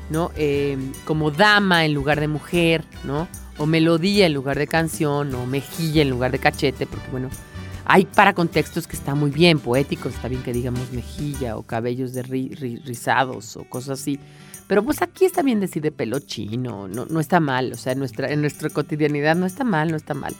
[0.09, 0.31] ¿no?
[0.37, 3.27] Eh, como dama en lugar de mujer, ¿no?
[3.57, 7.29] o melodía en lugar de canción, o mejilla en lugar de cachete, porque bueno,
[7.85, 12.13] hay para contextos que está muy bien, poéticos, está bien que digamos mejilla o cabellos
[12.13, 14.19] de rizados o cosas así.
[14.67, 17.93] Pero pues aquí está bien decir de pelo chino, no, no está mal, o sea,
[17.93, 20.33] en nuestra, en nuestra cotidianidad no está mal, no está mal.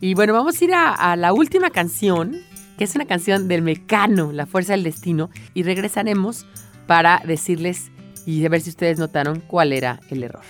[0.00, 2.36] Y bueno, vamos a ir a, a la última canción,
[2.76, 6.46] que es una canción del Mecano, La Fuerza del Destino, y regresaremos
[6.86, 7.90] para decirles
[8.26, 10.44] y a ver si ustedes notaron cuál era el error.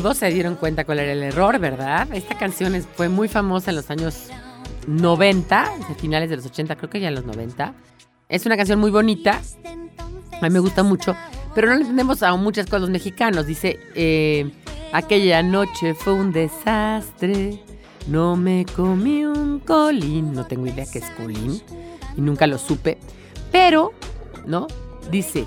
[0.00, 2.06] Todos se dieron cuenta cuál era el error, ¿verdad?
[2.12, 4.28] Esta canción fue muy famosa en los años
[4.86, 7.74] 90, a finales de los 80, creo que ya en los 90.
[8.28, 9.40] Es una canción muy bonita,
[10.40, 11.16] a mí me gusta mucho,
[11.52, 13.46] pero no le entendemos a muchas cosas los mexicanos.
[13.46, 14.52] Dice, eh,
[14.92, 17.60] aquella noche fue un desastre,
[18.06, 21.60] no me comí un colín, no tengo idea qué es colín
[22.16, 22.98] y nunca lo supe,
[23.50, 23.92] pero,
[24.46, 24.68] ¿no?
[25.10, 25.44] Dice,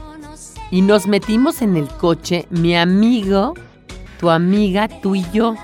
[0.72, 3.54] y nos metimos en el coche, mi amigo,
[4.22, 5.56] tu amiga, tú y yo.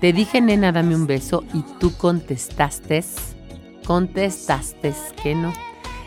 [0.00, 3.04] Te dije, nena, dame un beso y tú contestaste,
[3.84, 5.52] contestaste que no.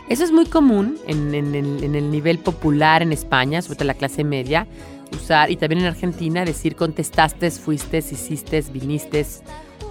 [0.08, 3.84] Eso es muy común en, en el- en el nivel popular en España, sobre todo
[3.86, 4.66] la clase media,
[5.12, 9.26] usar, y también en Argentina, decir contestaste, fuiste, hiciste, viniste,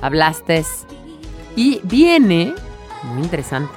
[0.01, 0.65] hablaste.
[1.55, 2.53] Y viene,
[3.03, 3.71] muy interesante,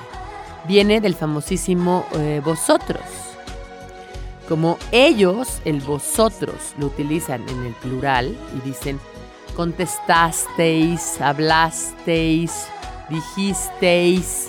[0.67, 3.01] viene del famosísimo eh, vosotros.
[4.51, 8.99] Como ellos, el vosotros, lo utilizan en el plural y dicen
[9.55, 12.67] contestasteis, hablasteis,
[13.09, 14.49] dijisteis,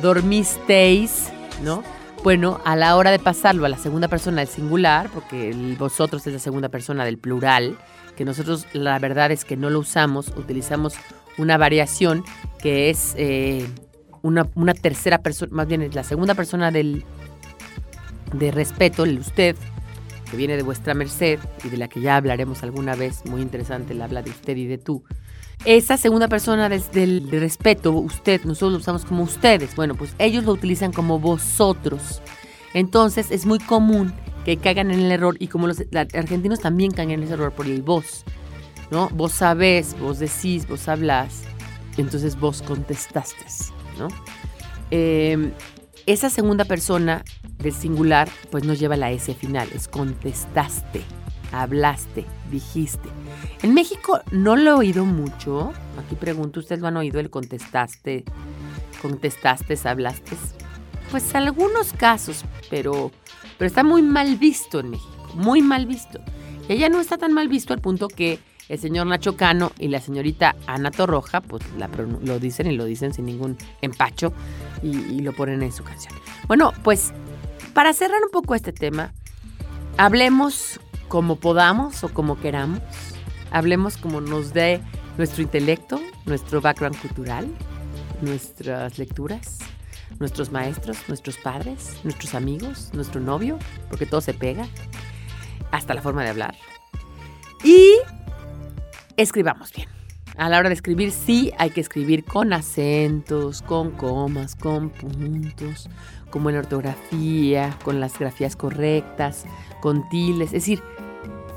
[0.00, 1.30] dormisteis,
[1.64, 1.82] ¿no?
[2.22, 6.24] Bueno, a la hora de pasarlo a la segunda persona del singular, porque el vosotros
[6.28, 7.76] es la segunda persona del plural,
[8.16, 10.94] que nosotros la verdad es que no lo usamos, utilizamos
[11.38, 12.22] una variación
[12.62, 13.68] que es eh,
[14.22, 17.04] una, una tercera persona, más bien es la segunda persona del,
[18.32, 19.56] de respeto, el usted,
[20.30, 23.92] que viene de vuestra merced y de la que ya hablaremos alguna vez, muy interesante,
[23.92, 25.04] el habla de usted y de tú.
[25.64, 29.74] Esa segunda persona del de respeto, usted, nosotros lo usamos como ustedes.
[29.74, 32.22] Bueno, pues ellos lo utilizan como vosotros.
[32.74, 34.12] Entonces es muy común
[34.44, 35.82] que caigan en el error y como los
[36.14, 38.24] argentinos también caen en ese error por el vos,
[38.90, 39.08] ¿no?
[39.10, 41.42] Vos sabés, vos decís, vos hablas,
[41.96, 43.44] entonces vos contestaste,
[43.98, 44.08] ¿no?
[44.90, 45.52] Eh,
[46.08, 47.22] esa segunda persona
[47.58, 51.02] del singular pues no lleva la S final, es contestaste,
[51.52, 53.10] hablaste, dijiste.
[53.62, 55.74] En México no lo he oído mucho.
[55.98, 58.24] Aquí pregunto, ¿ustedes lo han oído el contestaste,
[59.02, 60.34] contestaste, hablaste?
[61.10, 63.12] Pues algunos casos, pero,
[63.58, 66.20] pero está muy mal visto en México, muy mal visto.
[66.70, 68.38] Y ya no está tan mal visto al punto que
[68.68, 71.62] el señor Nacho Cano y la señorita Ana Torroja, pues
[72.22, 74.32] lo dicen y lo dicen sin ningún empacho
[74.82, 76.14] y, y lo ponen en su canción.
[76.46, 77.12] Bueno, pues
[77.74, 79.12] para cerrar un poco este tema,
[79.96, 82.80] hablemos como podamos o como queramos,
[83.50, 84.80] hablemos como nos dé
[85.16, 87.48] nuestro intelecto, nuestro background cultural,
[88.20, 89.58] nuestras lecturas,
[90.18, 93.58] nuestros maestros, nuestros padres, nuestros amigos, nuestro novio,
[93.88, 94.66] porque todo se pega,
[95.70, 96.54] hasta la forma de hablar.
[97.64, 97.94] Y
[99.22, 99.88] escribamos bien.
[100.36, 105.90] A la hora de escribir, sí hay que escribir con acentos, con comas, con puntos,
[106.30, 109.44] como en ortografía, con las grafías correctas,
[109.80, 110.48] con tildes.
[110.48, 110.82] Es decir,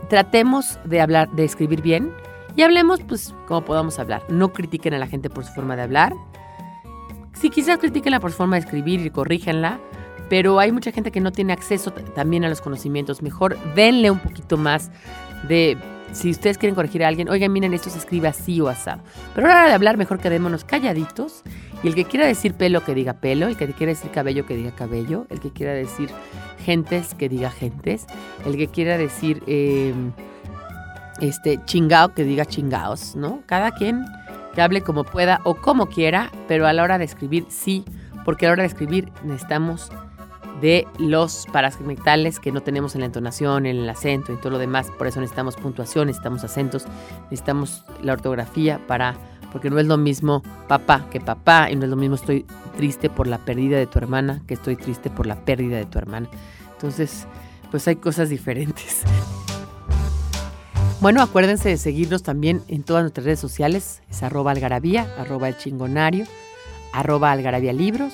[0.10, 2.12] tratemos de hablar, de escribir bien
[2.56, 4.24] y hablemos, pues, como podamos hablar.
[4.30, 6.14] No critiquen a la gente por su forma de hablar.
[7.34, 9.80] Si quizás critiquenla por su forma de escribir y corríjanla,
[10.28, 13.22] pero hay mucha gente que no tiene acceso también a los conocimientos.
[13.22, 14.90] Mejor denle un poquito más
[15.48, 15.78] de
[16.12, 19.02] si ustedes quieren corregir a alguien, oigan, miren, esto se escribe así o asado.
[19.34, 21.44] Pero a la hora de hablar, mejor quedémonos calladitos.
[21.84, 23.48] Y el que quiera decir pelo, que diga pelo.
[23.48, 25.26] El que quiera decir cabello, que diga cabello.
[25.30, 26.10] El que quiera decir
[26.64, 28.06] gentes, que diga gentes.
[28.46, 29.94] El que quiera decir eh,
[31.20, 33.42] este chingao, que diga chingaos, ¿no?
[33.46, 34.06] Cada quien
[34.54, 37.86] que hable como pueda o como quiera, pero a la hora de escribir, sí.
[38.26, 39.92] Porque a la hora de escribir necesitamos
[40.62, 44.58] de los parasegmentales que no tenemos en la entonación, en el acento y todo lo
[44.60, 44.90] demás.
[44.98, 46.86] Por eso necesitamos puntuación, necesitamos acentos,
[47.24, 49.16] necesitamos la ortografía para,
[49.52, 52.46] porque no es lo mismo papá que papá y no es lo mismo estoy
[52.78, 55.98] triste por la pérdida de tu hermana que estoy triste por la pérdida de tu
[55.98, 56.30] hermana.
[56.74, 57.28] Entonces,
[57.72, 59.04] pues hay cosas diferentes.
[61.00, 64.04] Bueno, acuérdense de seguirnos también en todas nuestras redes sociales.
[64.10, 66.26] Es arroba algarabía, arroba el chingonario,
[66.94, 68.14] arroba algarabía libros,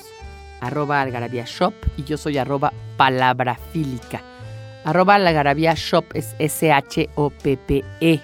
[0.61, 4.21] arroba algarabía shop y yo soy arroba palabrafílica.
[4.83, 8.21] Arroba algarabía shop es S-H-O-P-P-E.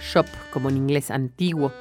[0.00, 1.72] Shop, como en inglés antiguo.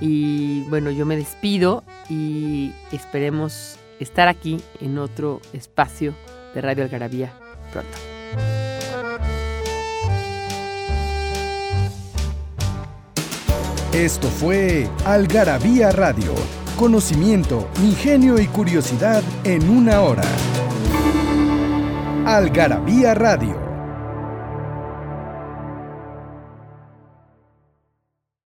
[0.00, 6.14] Y bueno, yo me despido y esperemos estar aquí en otro espacio
[6.54, 7.32] de Radio Algarabía
[7.70, 7.98] pronto.
[13.92, 16.59] Esto fue Algarabía Radio.
[16.76, 20.24] Conocimiento, ingenio y curiosidad en una hora.
[22.26, 23.69] Algarabía Radio